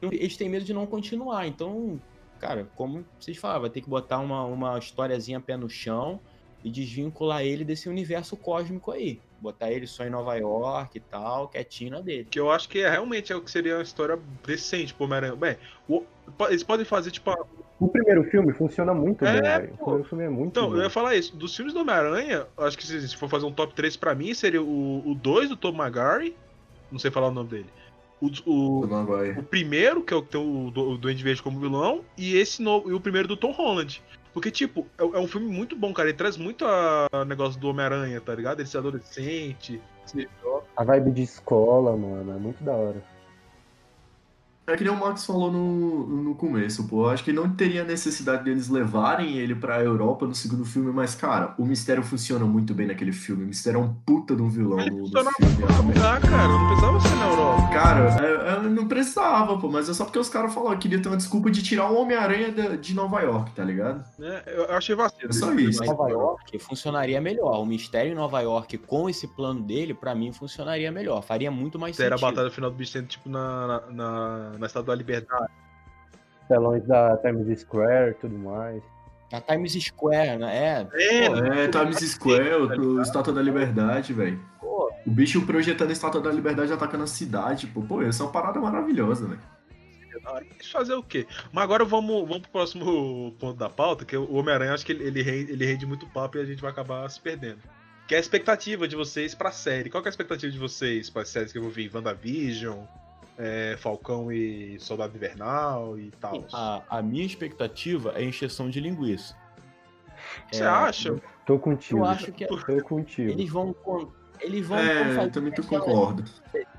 Eles 0.01 0.37
têm 0.37 0.49
medo 0.49 0.65
de 0.65 0.73
não 0.73 0.87
continuar. 0.87 1.45
Então, 1.45 2.01
cara, 2.39 2.67
como 2.75 3.05
vocês 3.19 3.37
falaram, 3.37 3.61
vai 3.61 3.69
ter 3.69 3.81
que 3.81 3.89
botar 3.89 4.19
uma, 4.19 4.43
uma 4.45 4.79
historiazinha 4.79 5.39
pé 5.39 5.57
no 5.57 5.69
chão 5.69 6.19
e 6.63 6.69
desvincular 6.69 7.43
ele 7.43 7.65
desse 7.65 7.89
universo 7.89 8.37
cósmico 8.37 8.91
aí. 8.91 9.19
Botar 9.41 9.71
ele 9.71 9.87
só 9.87 10.05
em 10.05 10.09
Nova 10.11 10.35
York 10.35 10.95
e 10.97 11.01
tal, 11.01 11.47
quietinho 11.47 11.91
na 11.91 11.99
dele. 11.99 12.27
Que 12.29 12.39
eu 12.39 12.51
acho 12.51 12.69
que 12.69 12.79
é, 12.79 12.87
realmente 12.89 13.33
é 13.33 13.35
o 13.35 13.41
que 13.41 13.49
seria 13.49 13.77
uma 13.77 13.81
história 13.81 14.19
decente 14.45 14.93
pro 14.93 15.05
Homem-Aranha. 15.05 15.35
Bem, 15.35 15.57
o- 15.89 16.03
eles 16.47 16.61
podem 16.61 16.85
fazer, 16.85 17.09
tipo, 17.09 17.31
a- 17.31 17.45
O 17.79 17.87
primeiro 17.87 18.23
filme 18.25 18.53
funciona 18.53 18.93
muito 18.93 19.25
É, 19.25 19.31
bem, 19.33 19.41
velho. 19.41 19.73
O 19.73 19.77
primeiro 19.77 20.03
filme 20.07 20.23
é 20.25 20.29
muito 20.29 20.49
Então, 20.51 20.69
bom. 20.69 20.75
eu 20.75 20.83
ia 20.83 20.89
falar 20.91 21.15
isso. 21.15 21.35
Dos 21.35 21.55
filmes 21.55 21.73
do 21.73 21.79
Homem-Aranha, 21.79 22.45
eu 22.55 22.63
acho 22.65 22.77
que 22.77 22.85
se, 22.85 23.07
se 23.09 23.17
for 23.17 23.27
fazer 23.27 23.47
um 23.47 23.51
top 23.51 23.73
3 23.73 23.97
pra 23.97 24.13
mim, 24.13 24.31
seria 24.35 24.61
o 24.61 25.17
2 25.19 25.49
do 25.49 25.57
Tom 25.57 25.71
Maguire. 25.71 26.35
Não 26.91 26.99
sei 26.99 27.09
falar 27.09 27.29
o 27.29 27.31
nome 27.31 27.49
dele. 27.49 27.65
O, 28.21 28.27
o, 28.45 29.39
o 29.39 29.43
primeiro, 29.43 30.03
que 30.03 30.13
é 30.13 30.17
o 30.17 30.21
que 30.21 30.29
tem 30.29 30.39
o, 30.67 30.69
do- 30.69 30.91
o 30.91 30.97
Duende 30.99 31.23
Verde 31.23 31.41
como 31.41 31.59
vilão, 31.59 32.01
e 32.15 32.35
esse 32.37 32.61
novo, 32.61 32.91
e 32.91 32.93
o 32.93 32.99
primeiro 33.01 33.27
do 33.27 33.35
Tom 33.35 33.51
Holland. 33.51 33.99
Porque, 34.33 34.49
tipo, 34.49 34.87
é, 34.97 35.03
é 35.03 35.19
um 35.19 35.27
filme 35.27 35.47
muito 35.47 35.75
bom, 35.75 35.93
cara. 35.93 36.09
Ele 36.09 36.17
traz 36.17 36.37
muito 36.37 36.65
a 36.65 37.07
negócio 37.25 37.59
do 37.59 37.69
Homem-Aranha, 37.69 38.21
tá 38.21 38.33
ligado? 38.33 38.59
Ele 38.59 38.67
ser 38.67 38.77
adolescente, 38.77 39.81
jovem. 40.41 40.67
A 40.75 40.83
vibe 40.83 41.11
de 41.11 41.23
escola, 41.23 41.95
mano, 41.95 42.31
é 42.31 42.37
muito 42.37 42.63
da 42.63 42.73
hora. 42.73 43.03
É 44.73 44.77
que 44.77 44.83
nem 44.83 44.93
o 44.93 44.99
Max 44.99 45.25
falou 45.25 45.51
no, 45.51 46.07
no 46.07 46.35
começo, 46.35 46.87
pô. 46.87 47.05
Eu 47.05 47.09
acho 47.09 47.23
que 47.23 47.33
não 47.33 47.49
teria 47.49 47.83
necessidade 47.83 48.43
deles 48.43 48.69
levarem 48.69 49.37
ele 49.37 49.53
pra 49.55 49.81
Europa 49.83 50.25
no 50.25 50.33
segundo 50.35 50.63
filme, 50.65 50.91
mas, 50.91 51.13
cara, 51.15 51.53
o 51.57 51.65
Mistério 51.65 52.03
funciona 52.03 52.45
muito 52.45 52.73
bem 52.73 52.87
naquele 52.87 53.11
filme. 53.11 53.43
O 53.43 53.47
Mistério 53.47 53.79
é 53.79 53.83
um 53.83 53.93
puta 54.05 54.35
de 54.35 54.41
um 54.41 54.49
vilão 54.49 54.79
Ele 54.79 54.91
no, 54.91 54.97
no 55.01 55.07
filme. 55.07 55.93
lugar, 55.93 56.21
cara. 56.21 56.47
Não 56.47 56.67
precisava 56.67 56.99
ser 57.01 57.15
na 57.15 57.27
Europa. 57.29 57.67
Cara, 57.73 58.25
é- 58.25 58.51
é, 58.65 58.69
não 58.69 58.87
precisava, 58.87 59.57
pô, 59.57 59.69
mas 59.69 59.89
é 59.89 59.93
só 59.93 60.05
porque 60.05 60.19
os 60.19 60.29
caras 60.29 60.53
falaram 60.53 60.77
que 60.77 60.87
queria 60.87 61.01
ter 61.01 61.09
uma 61.09 61.17
desculpa 61.17 61.49
de 61.51 61.61
tirar 61.61 61.89
o 61.91 61.95
Homem-Aranha 62.01 62.51
da- 62.51 62.75
de 62.75 62.93
Nova 62.93 63.19
York, 63.21 63.51
tá 63.51 63.63
ligado? 63.63 64.03
Né? 64.17 64.41
Eu, 64.47 64.71
achei 64.75 64.95
vacilo. 64.95 65.29
É 65.29 65.33
só 65.33 65.53
isso. 65.53 65.83
Nova 65.83 66.09
York. 66.09 66.45
Que 66.51 66.59
funcionaria 66.59 67.19
melhor. 67.21 67.59
O 67.61 67.65
Mistério 67.65 68.11
em 68.11 68.15
Nova 68.15 68.39
York 68.41 68.77
com 68.79 69.09
esse 69.09 69.27
plano 69.27 69.61
dele, 69.61 69.93
pra 69.93 70.13
mim, 70.15 70.31
funcionaria 70.31 70.91
melhor. 70.91 71.21
Faria 71.21 71.49
muito 71.51 71.77
mais 71.79 71.99
Era 71.99 72.15
a 72.15 72.17
sentido. 72.17 72.35
batalha 72.35 72.51
final 72.51 72.69
do 72.71 72.75
bicho 72.77 73.01
tipo, 73.03 73.29
na, 73.29 73.67
na, 73.89 74.49
na, 74.59 74.60
na 74.61 74.67
Estátua 74.67 74.95
da 74.95 74.97
Liberdade. 74.97 75.51
Telões 76.47 76.85
da 76.85 77.17
Times 77.17 77.59
Square 77.59 78.11
e 78.11 78.13
tudo 78.15 78.37
mais. 78.37 78.81
A 79.33 79.39
Times 79.39 79.73
Square, 79.73 80.37
né? 80.37 80.57
É, 80.57 80.87
É, 81.23 81.29
Pô, 81.29 81.35
É, 81.37 81.67
Times 81.67 81.97
Square, 82.11 82.53
o, 82.55 82.97
o 82.97 83.01
Estátua 83.01 83.33
da 83.33 83.41
Liberdade, 83.41 84.13
velho. 84.13 84.39
pô, 84.59 84.91
O 85.05 85.09
bicho 85.11 85.45
projetando 85.45 85.89
a 85.89 85.93
Estátua 85.93 86.21
da 86.21 86.31
Liberdade 86.31 86.71
atacando 86.73 87.03
a 87.05 87.07
cidade, 87.07 87.67
pô. 87.67 87.81
Pô, 87.81 88.01
essa 88.01 88.23
é 88.23 88.25
uma 88.25 88.31
parada 88.31 88.59
maravilhosa, 88.59 89.27
velho. 89.27 89.39
Ah, 90.25 90.39
fazer 90.71 90.93
o 90.93 91.01
quê? 91.01 91.25
Mas 91.51 91.63
agora 91.63 91.83
vamos, 91.83 92.27
vamos 92.27 92.41
pro 92.43 92.51
próximo 92.51 93.31
ponto 93.39 93.57
da 93.57 93.69
pauta, 93.69 94.05
que 94.05 94.15
o 94.15 94.35
Homem-Aranha, 94.35 94.73
acho 94.73 94.85
que 94.85 94.91
ele, 94.91 95.03
ele, 95.05 95.21
rende, 95.23 95.51
ele 95.51 95.65
rende 95.65 95.85
muito 95.85 96.05
papo 96.07 96.37
e 96.37 96.41
a 96.41 96.45
gente 96.45 96.61
vai 96.61 96.69
acabar 96.69 97.09
se 97.09 97.19
perdendo. 97.19 97.57
Que 98.07 98.13
é 98.13 98.17
a 98.17 98.21
expectativa 98.21 98.87
de 98.87 98.95
vocês 98.95 99.33
pra 99.33 99.51
série. 99.51 99.89
Qual 99.89 100.03
que 100.03 100.09
é 100.09 100.09
a 100.09 100.11
expectativa 100.11 100.51
de 100.51 100.59
vocês 100.59 101.09
para 101.09 101.21
as 101.23 101.29
séries 101.29 101.51
que 101.51 101.57
eu 101.57 101.61
vou 101.63 101.71
ver? 101.71 101.89
WandaVision, 101.91 102.77
é, 103.37 103.75
Falcão 103.79 104.31
e 104.31 104.79
Soldado 104.79 105.15
Invernal 105.15 105.97
e 105.97 106.11
tal. 106.11 106.45
a, 106.53 106.81
a 106.89 107.01
minha 107.01 107.25
expectativa 107.25 108.13
é 108.15 108.23
encheção 108.23 108.69
de 108.69 108.79
linguiça. 108.79 109.35
Você 110.51 110.63
É, 110.63 110.67
acha? 110.67 111.15
Tô 111.45 111.57
contigo. 111.57 111.99
Eu 111.99 112.05
acho 112.05 112.31
que 112.31 112.45
Tô 112.45 112.57
contigo. 112.83 113.31
eles 113.31 113.49
vão. 113.49 113.75
Eles 114.39 114.65
vão 114.67 114.77
É, 114.77 115.27
também 115.29 115.51
tu 115.53 115.63
concordo. 115.65 116.23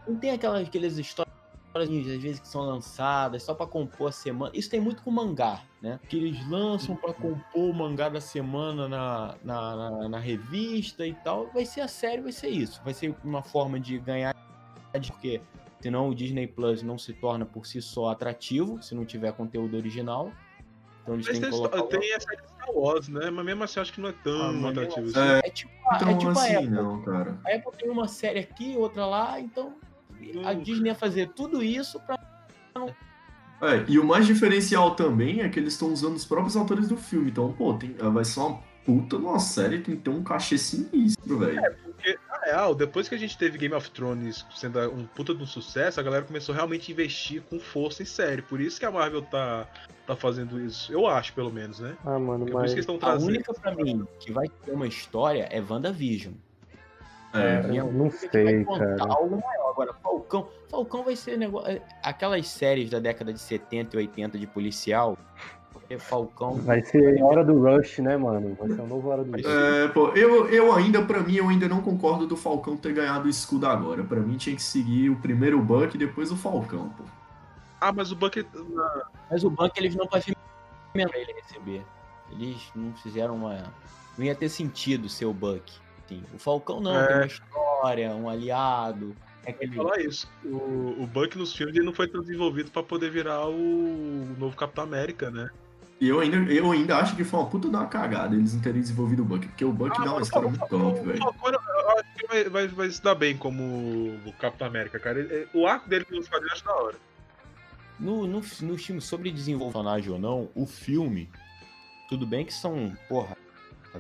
Não 0.07 0.17
tem 0.17 0.31
aquelas, 0.33 0.67
aquelas 0.67 0.99
histórias, 0.99 1.33
às 1.75 1.89
vezes, 1.89 2.39
que 2.41 2.47
são 2.49 2.63
lançadas 2.63 3.43
só 3.43 3.55
pra 3.55 3.67
compor 3.67 4.09
a 4.09 4.13
semana. 4.13 4.53
Isso 4.55 4.69
tem 4.71 4.81
muito 4.81 5.03
com 5.03 5.11
mangá, 5.11 5.61
né? 5.81 5.99
Que 6.09 6.17
eles 6.17 6.49
lançam 6.49 6.95
pra 6.97 7.13
compor 7.13 7.43
o 7.55 7.73
mangá 7.73 8.09
da 8.09 8.21
semana 8.21 8.89
na, 8.89 9.35
na, 9.45 9.77
na, 9.77 10.09
na 10.09 10.19
revista 10.19 11.07
e 11.07 11.15
tal. 11.15 11.49
Vai 11.53 11.65
ser 11.65 11.81
a 11.83 11.89
série, 11.89 12.21
vai 12.23 12.33
ser 12.33 12.49
isso. 12.49 12.81
Vai 12.85 12.95
ser 12.95 13.15
uma 13.25 13.43
forma 13.43 13.79
de 13.81 13.99
ganhar. 13.99 14.35
Porque 14.93 15.41
senão 15.83 16.09
o 16.09 16.15
Disney 16.15 16.47
Plus 16.47 16.83
não 16.83 16.97
se 16.97 17.13
torna 17.13 17.45
por 17.45 17.67
si 17.67 17.83
só 17.83 18.11
atrativo, 18.11 18.83
se 18.83 18.95
não 18.95 19.05
tiver 19.05 19.33
conteúdo 19.33 19.77
original. 19.77 20.33
Então 21.03 21.15
eles 21.15 21.27
Mas 21.27 21.39
têm 21.39 21.51
tem, 21.51 21.51
que 21.51 21.69
colocar. 21.69 21.83
tem 21.99 22.15
a 22.15 22.21
série 22.21 22.37
de 22.43 22.49
Star 22.49 22.71
Wars, 22.75 23.09
né? 23.09 23.31
Mas 23.31 23.45
mesmo 23.45 23.65
assim, 23.65 23.81
acho 23.81 23.93
que 23.93 24.01
não 24.01 24.09
é 24.11 24.15
tão 24.23 24.67
Ah, 24.67 24.69
atrativo 24.71 25.07
assim. 25.09 25.19
É, 25.19 25.39
É 25.45 25.51
tipo, 25.51 25.73
a- 25.91 25.97
Então, 25.97 26.09
é 26.09 26.15
tipo 26.17 26.29
a 26.29 26.33
assim, 26.33 26.55
Apple. 26.57 26.71
não, 26.71 27.03
cara. 27.03 27.39
A 27.45 27.55
Apple 27.57 27.73
tem 27.79 27.91
uma 27.91 28.07
série 28.09 28.39
aqui, 28.39 28.77
outra 28.77 29.05
lá, 29.07 29.41
então 29.41 29.77
a 30.45 30.53
Hum. 30.53 30.63
Disney 30.63 30.89
ia 30.91 30.95
fazer 30.95 31.31
tudo 31.35 31.63
isso 31.63 31.99
pra. 32.01 32.17
É, 33.61 33.85
e 33.89 33.99
o 33.99 34.05
mais 34.05 34.27
diferencial 34.27 34.95
também 34.97 35.41
é 35.41 35.49
que 35.49 35.59
eles 35.59 35.73
estão 35.75 35.93
usando 35.93 36.17
os 36.17 36.25
próprios 36.25 36.57
atores 36.57 36.89
do 36.89 36.97
filme. 36.97 37.31
Então, 37.31 37.53
pô, 37.53 37.75
tem, 37.75 37.93
vai 37.95 38.25
ser 38.25 38.41
uma 38.41 38.61
puta 38.85 39.17
de 39.17 39.25
uma 39.25 39.39
série, 39.39 39.81
tem 39.81 39.95
que 39.97 40.03
ter 40.03 40.11
um 40.11 40.23
cachê 40.23 40.59
sinistro, 40.59 41.39
velho. 41.39 41.61
Porque, 41.85 42.19
na 42.29 42.32
real, 42.45 42.75
depois 42.75 43.09
que 43.09 43.15
a 43.15 43.19
gente 43.19 43.37
teve 43.39 43.57
Game 43.59 43.75
of 43.75 43.91
Thrones 43.91 44.45
sendo 44.55 44.79
um 44.91 45.07
puta 45.07 45.35
de 45.35 45.43
um 45.43 45.47
sucesso, 45.47 45.99
a 46.01 46.03
galera 46.03 46.25
começou 46.25 46.55
realmente 46.55 46.91
a 46.91 46.93
investir 46.93 47.43
com 47.43 47.59
força 47.61 48.03
em 48.03 48.07
série. 48.07 48.43
Por 48.43 48.61
isso 48.61 48.79
que 48.79 48.87
a 48.87 48.91
Marvel 48.91 49.23
tá, 49.23 49.67
tá 50.07 50.15
fazendo 50.17 50.61
isso. 50.61 50.93
Eu 50.93 51.07
acho, 51.07 51.33
pelo 51.33 51.51
menos, 51.53 51.81
né? 51.81 51.97
Ah, 52.05 52.19
mano, 52.19 52.47
É 52.47 52.51
por 52.51 52.51
isso 52.51 52.55
mas 52.59 52.71
que 52.71 52.75
eles 52.77 52.83
estão 52.85 52.97
A 52.97 52.99
trazendo. 52.99 53.29
única 53.29 53.55
pra 53.55 53.75
mim 53.75 54.07
que 54.21 54.33
vai 54.33 54.49
ter 54.49 54.73
uma 54.73 54.87
história 54.87 55.49
é 55.51 55.61
WandaVision. 55.61 56.35
É, 57.35 57.63
eu 57.79 57.91
não 57.91 58.07
A 58.07 58.11
gente 58.11 58.21
vai 58.21 58.31
sei, 58.31 58.65
contar 58.65 58.97
cara. 58.97 59.13
algo 59.15 59.41
maior. 59.41 59.71
Agora, 59.71 59.95
Falcão. 59.95 60.49
Falcão 60.69 61.03
vai 61.03 61.17
ser 61.17 61.39
negócio. 61.39 61.81
Aquelas 62.03 62.47
séries 62.47 62.91
da 62.91 62.99
década 62.99 63.33
de 63.33 63.39
70 63.39 63.97
e 63.97 64.01
80 64.01 64.39
de 64.39 64.47
policial. 64.47 65.17
É 65.95 65.99
Falcão. 65.99 66.55
Vai 66.57 66.83
ser 66.83 67.23
Hora 67.23 67.45
do 67.45 67.59
Rush, 67.61 67.99
né, 67.99 68.17
mano? 68.17 68.57
Vai 68.59 68.69
ser 68.69 68.81
o 68.81 68.87
novo 68.87 69.09
Hora 69.09 69.25
do 69.25 69.33
Rush. 69.33 69.45
É, 69.45 69.89
pô, 69.89 70.09
eu, 70.11 70.49
eu 70.49 70.73
ainda, 70.73 71.03
pra 71.03 71.21
mim, 71.21 71.37
eu 71.37 71.49
ainda 71.49 71.69
não 71.69 71.81
concordo 71.83 72.27
do 72.27 72.37
Falcão 72.37 72.77
ter 72.77 72.93
ganhado 72.93 73.27
o 73.27 73.31
escudo 73.31 73.67
agora. 73.67 74.03
Pra 74.05 74.21
mim 74.21 74.37
tinha 74.37 74.55
que 74.57 74.63
seguir 74.63 75.11
o 75.11 75.17
primeiro 75.17 75.59
o 75.59 75.63
Buck 75.63 75.95
e 75.95 75.99
depois 75.99 76.31
o 76.33 76.37
Falcão, 76.37 76.89
pô. 76.91 77.05
Ah, 77.81 77.93
mas 77.93 78.13
o 78.13 78.17
Buck. 78.17 78.45
Mas 79.31 79.43
o 79.45 79.51
banco 79.51 79.75
eles 79.77 79.95
não 79.97 80.07
pavimentam 80.07 80.41
pra 80.93 81.19
ele 81.19 81.33
receber. 81.33 81.83
Eles 82.31 82.71
não 82.75 82.93
fizeram 82.95 83.35
uma. 83.37 83.63
Não 84.17 84.25
ia 84.25 84.35
ter 84.35 84.49
sentido 84.49 85.09
ser 85.09 85.25
o 85.27 85.33
Buck. 85.33 85.73
Sim. 86.07 86.23
O 86.35 86.39
Falcão 86.39 86.81
não, 86.81 86.95
É. 86.95 87.07
tem 87.07 87.17
uma 87.17 87.27
história, 87.27 88.11
um 88.15 88.29
aliado. 88.29 89.17
É 89.45 89.51
aquele. 89.51 89.75
ia 89.75 89.83
falar 89.83 90.01
isso. 90.01 90.31
O, 90.45 91.03
o 91.03 91.07
Buck 91.13 91.37
nos 91.37 91.53
filmes 91.55 91.75
ele 91.75 91.85
não 91.85 91.93
foi 91.93 92.07
tão 92.07 92.21
desenvolvido 92.21 92.71
pra 92.71 92.83
poder 92.83 93.11
virar 93.11 93.49
o 93.49 94.27
novo 94.39 94.57
Capitão 94.57 94.85
América, 94.85 95.31
né? 95.31 95.51
E 96.03 96.09
eu 96.09 96.19
ainda, 96.19 96.37
eu 96.53 96.73
ainda 96.73 96.97
acho 96.97 97.15
que 97.15 97.23
foi 97.23 97.39
uma 97.39 97.49
puta 97.49 97.69
de 97.69 97.77
uma 97.77 97.87
cagada 97.87 98.35
eles 98.35 98.53
não 98.55 98.61
terem 98.61 98.81
desenvolvido 98.81 99.23
o 99.23 99.25
Buck, 99.25 99.47
porque 99.47 99.65
o 99.65 99.73
Buck 99.73 99.93
Ah, 99.97 100.03
dá 100.03 100.11
uma 100.11 100.19
mas 100.19 100.27
história 100.27 100.49
o 100.49 100.51
muito 100.51 100.67
top, 100.67 100.99
o 100.99 101.05
velho. 101.05 101.23
Eu 101.23 101.91
acho 101.91 102.15
que 102.19 102.27
vai, 102.27 102.45
vai, 102.49 102.67
vai 102.67 102.91
se 102.91 103.01
dar 103.01 103.15
bem 103.15 103.37
como 103.37 103.63
o 104.27 104.33
Capitão 104.37 104.67
América, 104.67 104.99
cara. 104.99 105.21
Ele- 105.21 105.47
O 105.55 105.65
arco 105.65 105.89
dele 105.89 106.05
nos 106.11 106.29
quadrinhos 106.29 106.55
acho 106.55 106.65
da 106.65 106.75
hora. 106.75 106.97
No, 108.01 108.27
no, 108.27 108.41
no 108.63 108.77
filme 108.79 109.01
sobre 109.01 109.31
desenvolver 109.31 109.75
personagem 109.75 110.11
ou 110.13 110.19
não, 110.19 110.49
o 110.57 110.67
filme, 110.67 111.31
tudo 112.09 112.27
bem 112.27 112.45
que 112.45 112.53
são, 112.53 112.93
porra, 113.09 113.37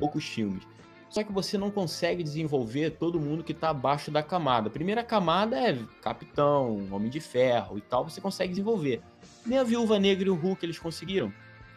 poucos 0.00 0.24
filmes. 0.24 0.64
Só 1.08 1.22
que 1.22 1.30
você 1.30 1.56
não 1.56 1.70
consegue 1.70 2.24
desenvolver 2.24 2.90
todo 2.98 3.20
mundo 3.20 3.44
que 3.44 3.54
tá 3.54 3.68
abaixo 3.70 4.10
da 4.10 4.24
camada. 4.24 4.66
A 4.66 4.72
primeira 4.72 5.04
camada 5.04 5.56
é 5.56 5.78
Capitão, 6.02 6.88
Homem 6.90 7.10
de 7.10 7.20
Ferro 7.20 7.78
e 7.78 7.80
tal, 7.80 8.02
você 8.10 8.20
consegue 8.20 8.50
desenvolver. 8.50 9.00
Nem 9.46 9.56
a 9.60 9.62
Viúva 9.62 10.00
Negra 10.00 10.26
e 10.26 10.30
o 10.30 10.34
Hulk 10.34 10.66
eles 10.66 10.80
conseguiram. 10.80 11.32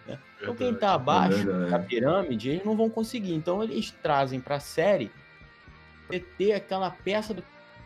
Né? 0.05 0.19
Então 0.41 0.55
quem 0.55 0.73
tá 0.73 0.93
abaixo 0.93 1.45
verdade. 1.45 1.71
da 1.71 1.79
pirâmide, 1.79 2.49
eles 2.49 2.65
não 2.65 2.75
vão 2.75 2.89
conseguir. 2.89 3.33
Então 3.33 3.63
eles 3.63 3.91
trazem 3.91 4.39
pra 4.39 4.59
série 4.59 5.11
pra 6.07 6.19
ter 6.37 6.53
aquela 6.53 6.91
peça 6.91 7.33
do 7.33 7.43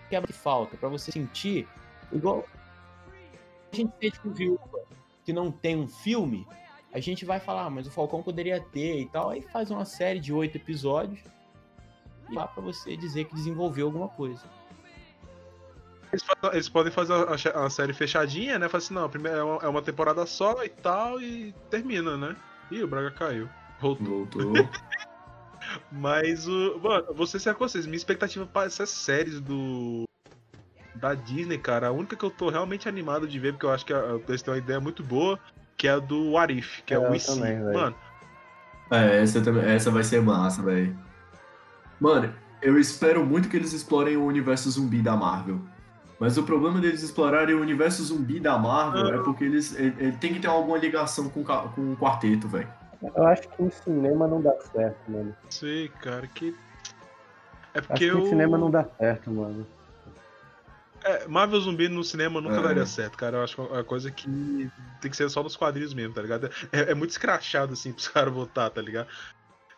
quebra 0.09 0.27
que 0.27 0.33
falta, 0.33 0.75
pra 0.75 0.89
você 0.89 1.11
sentir 1.11 1.67
igual 2.11 2.45
a 3.71 3.75
gente 3.75 3.93
fez 3.99 4.17
com 4.17 4.31
Viúva, 4.31 4.79
que 5.23 5.31
não 5.31 5.51
tem 5.51 5.77
um 5.77 5.87
filme, 5.87 6.47
a 6.91 6.99
gente 6.99 7.23
vai 7.23 7.39
falar, 7.39 7.65
ah, 7.65 7.69
mas 7.69 7.85
o 7.85 7.91
Falcão 7.91 8.23
poderia 8.23 8.59
ter 8.59 9.01
e 9.01 9.05
tal, 9.05 9.29
aí 9.29 9.41
faz 9.41 9.69
uma 9.69 9.85
série 9.85 10.19
de 10.19 10.33
oito 10.33 10.57
episódios 10.57 11.19
e 12.29 12.35
dá 12.35 12.47
pra 12.47 12.63
você 12.63 12.97
dizer 12.97 13.25
que 13.25 13.35
desenvolveu 13.35 13.85
alguma 13.85 14.07
coisa. 14.09 14.43
Eles, 16.11 16.25
eles 16.53 16.69
podem 16.69 16.91
fazer 16.91 17.13
a, 17.13 17.65
a- 17.65 17.69
série 17.69 17.93
fechadinha, 17.93 18.57
né? 18.57 18.67
Falar 18.67 18.79
assim, 18.83 18.93
não, 18.93 19.05
a 19.05 19.09
primeira 19.09 19.37
é 19.39 19.43
uma, 19.43 19.55
é 19.63 19.67
uma 19.67 19.81
temporada 19.81 20.25
só 20.25 20.63
e 20.63 20.69
tal, 20.69 21.21
e 21.21 21.53
termina, 21.69 22.17
né? 22.17 22.35
Ih, 22.71 22.83
o 22.83 22.87
Braga 22.87 23.11
caiu. 23.11 23.47
Voltou. 23.79 24.05
Voltou. 24.07 24.69
Mas 25.91 26.47
o. 26.47 26.79
Mano, 26.81 27.13
vou 27.13 27.27
ser 27.27 27.53
com 27.53 27.67
vocês, 27.67 27.85
minha 27.85 27.97
expectativa 27.97 28.45
para 28.45 28.67
essas 28.67 28.89
séries 28.89 29.39
do. 29.39 30.03
Da 30.95 31.13
Disney, 31.13 31.57
cara, 31.57 31.87
a 31.87 31.91
única 31.91 32.15
que 32.15 32.25
eu 32.25 32.31
tô 32.31 32.49
realmente 32.49 32.89
animado 32.89 33.27
de 33.27 33.39
ver, 33.39 33.53
porque 33.53 33.65
eu 33.65 33.71
acho 33.71 33.85
que 33.85 33.93
a- 33.93 34.19
eles 34.27 34.41
têm 34.41 34.53
uma 34.53 34.57
ideia 34.57 34.79
muito 34.79 35.03
boa, 35.03 35.39
que 35.77 35.87
é 35.87 35.91
a 35.91 35.99
do 35.99 36.35
Arif, 36.37 36.81
que 36.83 36.93
é, 36.93 36.97
É, 36.97 36.99
o 36.99 37.15
IC. 37.15 37.39
Mano, 37.73 37.95
É, 38.91 39.21
essa, 39.21 39.39
também- 39.41 39.63
essa 39.65 39.91
vai 39.91 40.03
ser 40.03 40.21
massa, 40.21 40.61
velho. 40.63 40.97
Mano, 42.01 42.33
eu 42.61 42.77
espero 42.79 43.23
muito 43.25 43.47
que 43.47 43.55
eles 43.55 43.71
explorem 43.71 44.17
o 44.17 44.25
universo 44.25 44.69
zumbi 44.71 45.01
da 45.01 45.15
Marvel. 45.15 45.61
Mas 46.19 46.37
o 46.37 46.43
problema 46.43 46.81
deles 46.81 47.01
explorarem 47.01 47.55
o 47.55 47.61
universo 47.61 48.03
zumbi 48.03 48.39
da 48.39 48.57
Marvel 48.57 49.13
é 49.13 49.23
porque 49.23 49.43
eles 49.45 49.73
ele, 49.75 49.95
ele 49.97 50.17
tem 50.17 50.33
que 50.33 50.39
ter 50.39 50.47
alguma 50.47 50.77
ligação 50.77 51.29
com, 51.29 51.41
o 51.41 51.45
com 51.45 51.93
o 51.93 51.97
quarteto, 51.97 52.47
velho. 52.47 52.67
Eu 53.15 53.25
acho 53.25 53.43
que 53.47 53.63
em 53.63 53.69
cinema 53.69 54.27
não 54.27 54.41
dá 54.41 54.51
certo, 54.59 55.09
mano. 55.09 55.33
sei, 55.49 55.87
cara, 55.87 56.27
que. 56.27 56.53
É 57.73 57.79
Acho 57.79 57.87
porque 57.87 58.05
que 58.05 58.11
eu. 58.11 58.19
em 58.19 58.25
cinema 58.25 58.57
não 58.57 58.69
dá 58.69 58.83
certo, 58.97 59.31
mano. 59.31 59.65
É, 61.01 61.25
Marvel 61.29 61.61
zumbi 61.61 61.87
no 61.87 62.03
cinema 62.03 62.41
nunca 62.41 62.57
É. 62.57 62.61
daria 62.61 62.85
certo, 62.85 63.17
cara. 63.17 63.37
Eu 63.37 63.43
acho 63.43 63.55
que 63.55 63.61
é 63.61 63.63
uma 63.63 63.83
coisa 63.85 64.11
que 64.11 64.69
tem 64.99 65.09
que 65.09 65.15
ser 65.15 65.29
só 65.29 65.41
nos 65.41 65.55
quadrinhos 65.55 65.93
mesmo, 65.93 66.13
tá 66.13 66.21
ligado? 66.21 66.49
É, 66.73 66.91
é 66.91 66.93
muito 66.93 67.11
escrachado, 67.11 67.71
assim, 67.71 67.93
pros 67.93 68.09
caras 68.09 68.33
votar, 68.33 68.69
tá 68.69 68.81
ligado? 68.81 69.07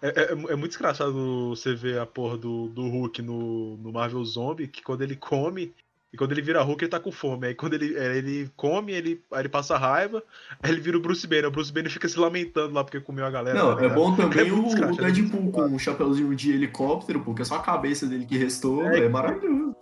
É, 0.01 0.07
é- 0.23 0.31
é 0.31 0.55
muito 0.55 0.71
escrachado 0.71 1.49
você 1.49 1.75
ver 1.75 1.99
a 1.99 2.07
porra 2.07 2.35
do, 2.39 2.69
do 2.69 2.81
Hulk 2.89 3.21
no, 3.21 3.77
no 3.77 3.91
Marvel 3.93 4.25
Zombie, 4.25 4.67
que 4.67 4.81
quando 4.81 5.03
ele 5.03 5.15
come, 5.15 5.75
e 6.13 6.17
quando 6.17 6.33
ele 6.33 6.41
vira 6.41 6.61
Hulk, 6.61 6.83
ele 6.83 6.91
tá 6.91 6.99
com 6.99 7.11
fome. 7.11 7.47
Aí 7.47 7.55
quando 7.55 7.73
ele, 7.73 7.97
é, 7.97 8.17
ele 8.17 8.51
come, 8.57 8.91
ele, 8.91 9.23
aí 9.31 9.41
ele 9.41 9.49
passa 9.49 9.77
raiva, 9.77 10.21
aí 10.61 10.71
ele 10.71 10.81
vira 10.81 10.97
o 10.97 11.01
Bruce 11.01 11.25
Banner. 11.25 11.47
O 11.47 11.51
Bruce 11.51 11.71
Banner 11.71 11.89
fica 11.89 12.07
se 12.09 12.19
lamentando 12.19 12.73
lá 12.73 12.83
porque 12.83 12.99
comeu 12.99 13.25
a 13.25 13.31
galera. 13.31 13.57
Não, 13.57 13.77
tá 13.77 13.85
é 13.85 13.89
bom 13.89 14.13
também 14.15 14.49
É 14.49 14.51
o, 14.51 14.67
o 14.67 15.05
é 15.05 15.11
Deadpool 15.11 15.51
com 15.51 15.73
o 15.73 15.79
chapeuzinho 15.79 16.35
de 16.35 16.51
helicóptero, 16.51 17.21
porque 17.21 17.45
só 17.45 17.55
a 17.55 17.61
cabeça 17.61 18.05
dele 18.05 18.25
que 18.25 18.37
restou 18.37 18.85
É. 18.85 18.99
é, 18.99 19.09
maravilhoso. 19.09 19.75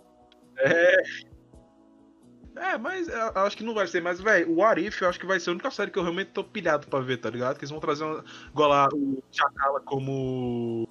É, 2.56 2.76
mas 2.76 3.08
eu 3.08 3.16
eu 3.16 3.42
acho 3.42 3.56
que 3.56 3.64
não 3.64 3.74
vai 3.74 3.86
ser. 3.86 4.02
Mas, 4.02 4.20
velho, 4.20 4.54
o 4.54 4.62
Arif 4.62 5.02
eu 5.02 5.08
acho 5.08 5.18
que 5.18 5.26
vai 5.26 5.40
ser 5.40 5.50
a 5.50 5.54
única 5.54 5.70
série 5.70 5.90
que 5.90 5.98
eu 5.98 6.02
realmente 6.02 6.30
tô 6.32 6.44
pilhado 6.44 6.86
pra 6.86 7.00
ver, 7.00 7.16
tá 7.16 7.30
ligado? 7.30 7.56
Que 7.56 7.62
eles 7.62 7.70
vão 7.70 7.80
trazer 7.80 8.04
uma. 8.04 8.22
Igual 8.50 8.68
lá 8.68 8.88
o 8.92 9.22
Chacala 9.32 9.80
como. 9.80 10.86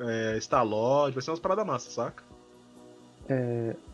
É, 0.00 0.38
Star-Lord, 0.40 1.14
vai 1.14 1.22
ser 1.22 1.30
umas 1.30 1.40
paradas 1.40 1.66
massas, 1.66 1.92
saca? 1.92 2.24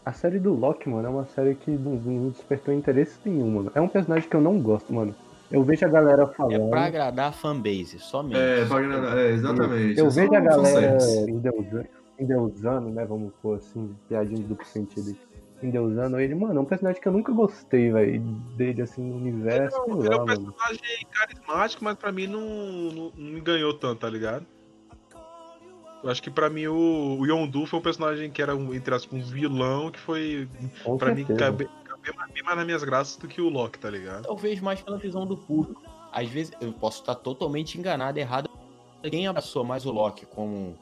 A 0.04 0.12
série 0.12 0.38
do 0.38 0.52
Loki, 0.54 0.88
mano, 0.88 1.06
é 1.06 1.10
uma 1.10 1.24
série 1.26 1.54
que 1.54 1.70
não, 1.70 1.92
não 1.96 2.28
despertou 2.30 2.72
interesse 2.74 3.18
nenhum, 3.24 3.50
mano. 3.50 3.72
É 3.74 3.80
um 3.80 3.88
personagem 3.88 4.28
que 4.28 4.36
eu 4.36 4.40
não 4.40 4.58
gosto, 4.60 4.92
mano. 4.92 5.14
Eu 5.50 5.62
vejo 5.62 5.84
a 5.84 5.88
galera 5.88 6.22
É 6.22 6.26
falando. 6.26 6.70
pra 6.70 6.84
agradar 6.86 7.28
a 7.28 7.32
fanbase, 7.32 7.98
somente. 7.98 8.36
É, 8.38 8.64
pra 8.64 8.78
agradar- 8.78 9.18
é, 9.18 9.30
exatamente. 9.30 9.98
Eu 9.98 10.06
é 10.06 10.10
só 10.10 10.20
vejo 10.20 10.34
a 10.34 10.38
um 10.40 10.44
galera 10.44 10.98
endeusando, 11.28 11.86
endeusando, 12.18 12.88
né? 12.90 13.04
Vamos 13.04 13.32
pôr 13.42 13.56
assim, 13.56 13.94
piadinha 14.08 14.38
de 14.40 14.44
duplo 14.46 14.66
sentido. 14.66 15.16
Endeusando 15.62 16.18
ele, 16.20 16.34
mano, 16.34 16.58
é 16.58 16.60
um 16.60 16.64
personagem 16.64 17.00
que 17.00 17.08
eu 17.08 17.12
nunca 17.12 17.32
gostei, 17.32 17.90
velho. 17.90 18.20
Dele 18.56 18.82
assim 18.82 19.02
no 19.02 19.16
universo, 19.16 19.78
Não, 19.86 19.98
ele 20.00 20.08
é 20.08 20.10
lá, 20.16 20.22
um 20.22 20.26
mano. 20.26 20.52
personagem 20.52 21.06
carismático, 21.12 21.84
mas 21.84 21.96
pra 21.96 22.12
mim 22.12 22.26
não, 22.26 22.40
não, 22.40 23.12
não 23.16 23.30
me 23.32 23.40
ganhou 23.40 23.72
tanto, 23.74 24.00
tá 24.00 24.10
ligado? 24.10 24.44
Eu 26.04 26.10
acho 26.10 26.22
que 26.22 26.30
pra 26.30 26.50
mim 26.50 26.66
o, 26.66 27.16
o 27.18 27.24
Yondu 27.26 27.64
foi 27.64 27.78
um 27.78 27.82
personagem 27.82 28.30
que 28.30 28.42
era, 28.42 28.54
um, 28.54 28.74
entre 28.74 28.94
aspas, 28.94 29.18
um 29.18 29.22
vilão 29.22 29.90
que 29.90 29.98
foi, 29.98 30.46
pra 30.98 31.14
mim, 31.14 31.24
caber 31.24 31.66
mais- 32.14 32.30
bem 32.30 32.42
mais 32.42 32.56
nas 32.58 32.66
minhas 32.66 32.84
graças 32.84 33.16
do 33.16 33.26
que 33.26 33.40
o 33.40 33.48
Loki, 33.48 33.78
tá 33.78 33.88
ligado? 33.88 34.24
Talvez 34.24 34.60
mais 34.60 34.82
pela 34.82 34.98
visão 34.98 35.26
do 35.26 35.34
público. 35.34 35.82
Às 36.12 36.28
vezes 36.28 36.52
eu 36.60 36.74
posso 36.74 37.00
estar 37.00 37.14
totalmente 37.14 37.78
enganado, 37.78 38.18
errado. 38.18 38.50
Quem 39.02 39.26
abraçou 39.26 39.64
mais 39.64 39.86
o 39.86 39.90
Loki 39.90 40.26
como 40.26 40.76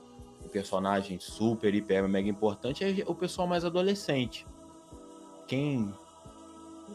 um 0.44 0.48
personagem 0.48 1.20
super, 1.20 1.72
hiper, 1.72 2.08
mega 2.08 2.28
importante 2.28 2.82
é 2.84 3.04
o 3.06 3.14
pessoal 3.14 3.46
mais 3.46 3.64
adolescente. 3.64 4.44
Quem, 5.46 5.94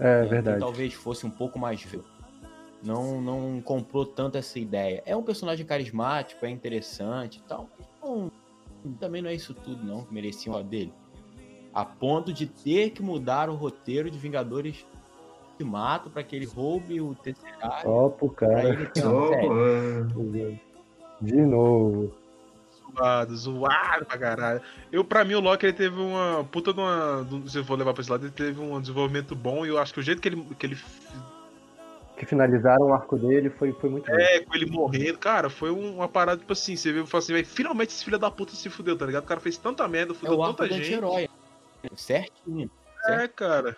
É 0.02 0.20
quem 0.20 0.30
verdade. 0.30 0.60
talvez 0.60 0.94
fosse 0.94 1.26
um 1.26 1.32
pouco 1.32 1.58
mais 1.58 1.82
não, 2.84 3.22
não 3.22 3.62
comprou 3.62 4.06
tanto 4.06 4.38
essa 4.38 4.60
ideia. 4.60 5.02
É 5.06 5.16
um 5.16 5.24
personagem 5.24 5.66
carismático, 5.66 6.46
é 6.46 6.50
interessante 6.50 7.38
e 7.38 7.42
tal. 7.44 7.70
Não- 8.08 8.32
também 9.00 9.22
não 9.22 9.30
é 9.30 9.34
isso 9.34 9.54
tudo, 9.54 9.84
não, 9.84 10.04
que 10.04 10.13
merecia 10.13 10.52
um 10.52 10.63
dele. 10.63 10.93
A 11.74 11.84
ponto 11.86 12.32
de 12.34 12.46
ter 12.48 12.91
que 12.91 13.02
mudar 13.04 13.50
o 13.50 13.56
roteiro 13.56 14.10
de 14.10 14.17
Vingadores 14.17 14.86
de 15.60 15.63
Mato 15.65 16.10
para 16.10 16.24
que 16.24 16.36
ele 16.36 16.46
roube 16.46 17.02
o 17.02 17.13
Tesseract 17.15 17.82
Só 17.84 18.10
pro 18.10 18.30
cara. 18.30 18.91
Só, 18.96 19.32
De 21.22 21.36
novo. 21.41 22.12
zoado, 22.96 23.36
zoado 23.36 24.06
pra 24.06 24.17
caralho. 24.17 24.62
Eu, 24.91 25.04
pra 25.04 25.24
mim, 25.26 25.34
o 25.36 25.39
Loki 25.39 25.65
ele 25.65 25.74
teve 25.74 26.00
uma 26.00 26.43
puta 26.52 26.74
de 26.74 26.80
uma. 26.80 27.28
Se 27.48 27.58
eu 27.60 27.65
for 27.65 27.78
levar 27.78 27.93
pra 27.93 28.02
esse 28.02 28.10
lado, 28.12 28.26
ele 28.26 28.32
teve 28.32 28.60
um 28.62 28.80
desenvolvimento 28.80 29.36
bom 29.36 29.65
e 29.65 29.70
eu 29.70 29.78
acho 29.78 29.93
que 29.93 30.00
o 30.00 30.04
jeito 30.04 30.22
que 30.22 30.30
ele. 30.30 30.43
Que 30.58 30.65
ele 30.65 30.78
Que 32.17 32.25
finalizaram 32.25 32.88
o 32.88 32.93
arco 32.93 33.15
dele 33.17 33.49
foi, 33.49 33.71
foi 33.73 33.89
muito 33.89 34.10
bom. 34.10 34.17
é, 34.17 34.39
com 34.39 34.56
ele 34.56 34.65
morrendo, 34.65 35.19
cara, 35.19 35.49
foi 35.49 35.69
um- 35.71 35.95
uma 35.97 36.08
parada, 36.08 36.39
tipo 36.39 36.51
assim, 36.51 36.75
você 36.75 36.91
viu 36.91 37.03
e 37.03 37.08
falou 37.08 37.23
assim, 37.23 37.34
"Véi, 37.34 37.43
finalmente 37.43 37.89
esse 37.91 38.03
filho 38.03 38.17
da 38.17 38.32
puta 38.32 38.53
se 38.53 38.69
fudeu, 38.69 38.97
tá 38.97 39.06
ligado? 39.06 39.23
O 39.23 39.27
cara 39.27 39.39
fez 39.39 39.56
tanta 39.58 39.88
merda, 39.88 40.13
É 40.13 40.15
fudeu 40.15 40.41
arco 40.41 40.56
tanta 40.56 40.73
gente. 40.73 40.86
anti-herói. 40.86 41.30
Certinho. 41.95 42.69
É, 43.06 43.27
cara. 43.27 43.77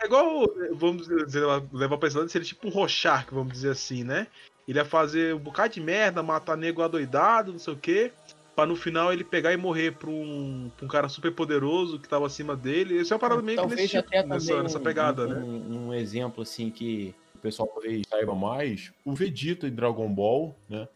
É 0.00 0.04
igual, 0.04 0.44
vamos 0.72 1.08
dizer, 1.08 1.42
levar 1.72 1.96
pra 1.96 2.08
esse 2.08 2.16
lado, 2.18 2.28
seria 2.28 2.46
tipo 2.46 2.68
um 2.68 2.70
Rorschach, 2.70 3.26
vamos 3.32 3.52
dizer 3.52 3.70
assim, 3.70 4.04
né? 4.04 4.26
Ele 4.68 4.78
ia 4.78 4.84
fazer 4.84 5.34
um 5.34 5.38
bocado 5.38 5.72
de 5.74 5.80
merda, 5.80 6.22
matar 6.22 6.56
nego 6.56 6.82
adoidado, 6.82 7.52
não 7.52 7.58
sei 7.58 7.72
o 7.72 7.76
quê, 7.76 8.12
pra 8.54 8.66
no 8.66 8.76
final 8.76 9.12
ele 9.12 9.24
pegar 9.24 9.52
e 9.52 9.56
morrer 9.56 9.92
pra 9.92 10.10
um, 10.10 10.70
pra 10.76 10.84
um 10.84 10.88
cara 10.88 11.08
super 11.08 11.32
poderoso 11.32 11.98
que 11.98 12.08
tava 12.08 12.26
acima 12.26 12.54
dele. 12.54 13.00
Isso 13.00 13.12
é 13.12 13.16
uma 13.16 13.20
parada 13.20 13.40
meio 13.40 13.58
que 13.62 13.74
nesse 13.74 13.88
tipo, 14.02 14.10
nessa, 14.28 14.46
também 14.48 14.62
nessa 14.64 14.78
um- 14.78 14.82
pegada, 14.82 15.24
um, 15.24 15.28
né? 15.28 15.40
Um, 15.40 15.86
um 15.88 15.94
exemplo 15.94 16.42
assim 16.42 16.70
que 16.70 17.14
pessoal 17.46 17.68
talvez 17.68 18.02
saiba 18.08 18.34
mais, 18.34 18.92
o 19.04 19.14
Vegeta 19.14 19.68
em 19.68 19.74
Dragon 19.74 20.12
Ball, 20.12 20.54
né? 20.68 20.88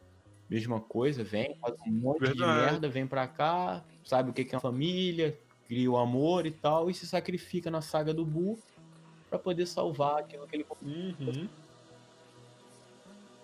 Mesma 0.48 0.80
coisa, 0.80 1.22
vem, 1.22 1.56
faz 1.60 1.76
um 1.86 1.92
monte 1.92 2.20
de 2.20 2.26
Verdade. 2.26 2.60
merda, 2.60 2.88
vem 2.88 3.06
pra 3.06 3.28
cá, 3.28 3.84
sabe 4.04 4.30
o 4.30 4.32
que 4.32 4.44
que 4.44 4.52
é 4.52 4.58
uma 4.58 4.62
família, 4.62 5.38
cria 5.68 5.88
o 5.88 5.96
amor 5.96 6.44
e 6.46 6.50
tal, 6.50 6.90
e 6.90 6.94
se 6.94 7.06
sacrifica 7.06 7.70
na 7.70 7.80
saga 7.80 8.12
do 8.12 8.24
Buu 8.24 8.58
pra 9.28 9.38
poder 9.38 9.64
salvar 9.66 10.18
aquilo 10.18 10.46
que 10.48 10.56
ele 10.56 10.66
Uhum. 10.82 11.48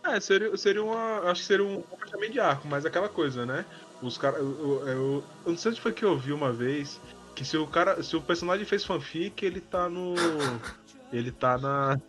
É, 0.03 0.21
seria, 0.21 0.57
seria 0.57 0.83
uma. 0.83 1.31
Acho 1.31 1.43
que 1.43 1.47
seria 1.47 1.65
um 1.65 1.83
comportamento 1.83 2.33
de 2.33 2.41
arco, 2.41 2.69
mas 2.69 2.87
aquela 2.87 3.09
coisa, 3.09 3.45
né? 3.45 3.65
Os 4.01 4.17
caras. 4.17 4.39
Eu, 4.41 4.87
eu, 4.87 5.25
eu 5.45 5.51
não 5.51 5.57
sei 5.57 5.73
onde 5.73 5.81
foi 5.81 5.93
que 5.93 6.05
eu 6.05 6.17
vi 6.17 6.33
uma 6.33 6.53
vez 6.53 7.01
que 7.35 7.45
se 7.45 7.57
o 7.57 7.67
cara. 7.67 8.01
Se 8.05 8.15
o 8.17 8.23
personagem 8.23 8.65
fez 8.65 8.85
fanfic, 8.85 9.45
ele 9.45 9.61
tá 9.61 9.89
no. 9.89 10.15
Ele 11.13 11.31
tá 11.31 11.57
na. 11.57 12.01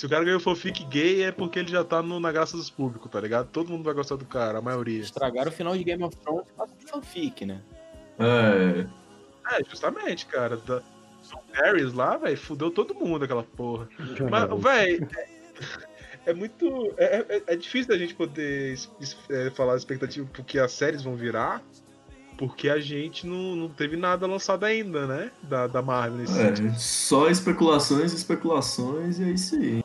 Se 0.00 0.06
o 0.06 0.08
cara 0.08 0.24
ganhou 0.24 0.40
fanfic 0.40 0.82
gay 0.86 1.24
é 1.24 1.30
porque 1.30 1.58
ele 1.58 1.68
já 1.70 1.84
tá 1.84 2.00
no, 2.02 2.18
na 2.18 2.32
graça 2.32 2.56
dos 2.56 2.70
públicos, 2.70 3.10
tá 3.10 3.20
ligado? 3.20 3.48
Todo 3.48 3.68
mundo 3.70 3.84
vai 3.84 3.92
gostar 3.92 4.16
do 4.16 4.24
cara, 4.24 4.56
a 4.56 4.62
maioria. 4.62 4.98
estragaram 5.02 5.50
o 5.50 5.52
final 5.52 5.76
de 5.76 5.84
Game 5.84 6.02
of 6.02 6.16
Thrones 6.16 6.46
com 6.56 6.66
fanfic, 6.86 7.44
né? 7.44 7.60
É, 8.18 8.86
É, 9.58 9.62
justamente, 9.68 10.24
cara. 10.24 10.56
Da, 10.56 10.76
do 10.78 11.38
Paris 11.54 11.92
lá, 11.92 12.16
velho, 12.16 12.38
fudeu 12.38 12.70
todo 12.70 12.94
mundo 12.94 13.26
aquela 13.26 13.42
porra. 13.42 13.90
Mas, 14.30 14.62
véi, 14.62 15.06
é, 16.24 16.30
é 16.30 16.32
muito. 16.32 16.94
É, 16.96 17.18
é- 17.28 17.42
é 17.48 17.56
difícil 17.56 17.88
da 17.88 17.98
gente 17.98 18.14
poder 18.14 18.72
es- 18.72 18.90
es- 18.98 19.18
é, 19.28 19.50
falar 19.50 19.74
a 19.74 19.76
expectativa 19.76 20.26
porque 20.32 20.58
as 20.58 20.72
séries 20.72 21.02
vão 21.02 21.14
virar, 21.14 21.62
porque 22.38 22.70
a 22.70 22.80
gente 22.80 23.26
não, 23.26 23.54
não 23.54 23.68
teve 23.68 23.98
nada 23.98 24.26
lançado 24.26 24.64
ainda, 24.64 25.06
né? 25.06 25.30
Da, 25.42 25.66
da 25.66 25.82
Marvel 25.82 26.18
nesse 26.20 26.32
sentido. 26.32 26.68
é, 26.68 26.74
só 26.78 27.28
especulações, 27.28 28.14
especulações 28.14 29.18
e 29.18 29.24
é 29.24 29.30
isso 29.30 29.56
aí. 29.56 29.84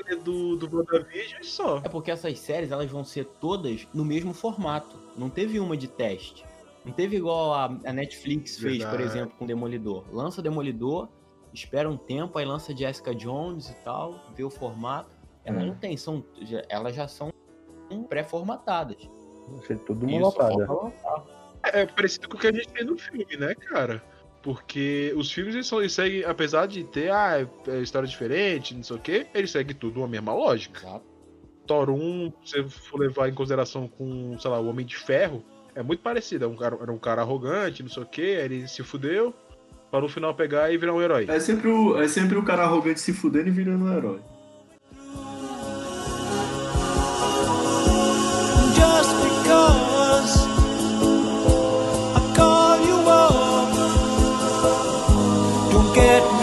Trailer 0.00 0.22
do, 0.22 0.56
do 0.56 0.76
WandaVision 0.76 1.40
e 1.40 1.44
só. 1.44 1.78
É 1.84 1.88
porque 1.88 2.10
essas 2.10 2.38
séries 2.38 2.70
elas 2.70 2.90
vão 2.90 3.04
ser 3.04 3.24
todas 3.40 3.86
no 3.92 4.04
mesmo 4.04 4.32
formato. 4.32 4.96
Não 5.16 5.28
teve 5.28 5.58
uma 5.60 5.76
de 5.76 5.88
teste. 5.88 6.44
Não 6.84 6.92
teve 6.92 7.16
igual 7.16 7.52
a, 7.54 7.64
a 7.84 7.92
Netflix 7.92 8.58
fez, 8.58 8.78
por 8.82 8.90
Verdade. 8.96 9.02
exemplo, 9.18 9.34
com 9.38 9.46
Demolidor. 9.46 10.04
Lança 10.12 10.42
Demolidor, 10.42 11.08
espera 11.52 11.88
um 11.88 11.96
tempo, 11.96 12.38
aí 12.38 12.44
lança 12.44 12.74
Jessica 12.76 13.14
Jones 13.14 13.68
e 13.70 13.74
tal, 13.84 14.20
vê 14.34 14.42
o 14.42 14.50
formato. 14.50 15.16
Elas 15.44 15.62
É. 15.62 15.66
não 15.66 15.74
tem, 15.74 15.96
são, 15.96 16.24
já- 16.42 16.64
elas 16.68 16.94
já 16.94 17.06
são 17.06 17.30
pré-formatadas. 18.08 19.08
Vai 19.48 19.66
ser 19.66 19.78
tudo 19.80 20.06
falta 20.32 20.72
lançar. 20.72 21.24
É 21.64 21.86
parecido 21.86 22.28
com 22.28 22.36
o 22.36 22.40
que 22.40 22.46
a 22.48 22.52
gente 22.52 22.68
tem 22.68 22.84
no 22.84 22.98
filme, 22.98 23.36
né, 23.38 23.54
cara? 23.54 24.02
Porque 24.42 25.12
os 25.16 25.30
filmes 25.30 25.54
eles, 25.54 25.66
são, 25.66 25.80
eles 25.80 25.92
seguem, 25.92 26.24
apesar 26.24 26.66
de 26.66 26.82
ter 26.82 27.12
ah, 27.12 27.40
é, 27.40 27.70
é 27.70 27.80
história 27.80 28.08
diferente, 28.08 28.74
não 28.74 28.82
sei 28.82 28.96
o 28.96 28.98
quê, 28.98 29.26
eles 29.32 29.50
seguem 29.50 29.74
tudo 29.74 30.02
a 30.02 30.08
mesma 30.08 30.34
lógica. 30.34 30.80
Exato. 30.80 31.12
Thor 31.66 31.90
1, 31.90 32.32
se 32.44 32.60
você 32.60 32.68
for 32.68 33.00
levar 33.00 33.28
em 33.28 33.34
consideração 33.34 33.86
com, 33.86 34.36
sei 34.38 34.50
lá, 34.50 34.60
o 34.60 34.68
Homem 34.68 34.84
de 34.84 34.96
Ferro, 34.96 35.44
é 35.74 35.82
muito 35.82 36.02
parecido. 36.02 36.44
Era 36.44 36.52
um 36.52 36.56
cara, 36.56 36.78
era 36.80 36.92
um 36.92 36.98
cara 36.98 37.22
arrogante, 37.22 37.82
não 37.82 37.90
sei 37.90 38.02
o 38.02 38.06
quê, 38.06 38.38
ele 38.42 38.66
se 38.66 38.82
fudeu, 38.82 39.34
para 39.90 40.00
no 40.00 40.08
final 40.08 40.34
pegar 40.34 40.72
e 40.72 40.76
virar 40.76 40.92
um 40.92 41.02
herói. 41.02 41.26
É 41.28 41.38
sempre 41.38 41.68
o, 41.68 42.00
é 42.00 42.08
sempre 42.08 42.36
o 42.36 42.42
cara 42.42 42.64
arrogante 42.64 43.00
se 43.00 43.12
fudendo 43.12 43.48
e 43.48 43.52
virando 43.52 43.84
um 43.84 43.96
herói. 43.96 44.20
Just 48.74 49.31
get 56.02 56.41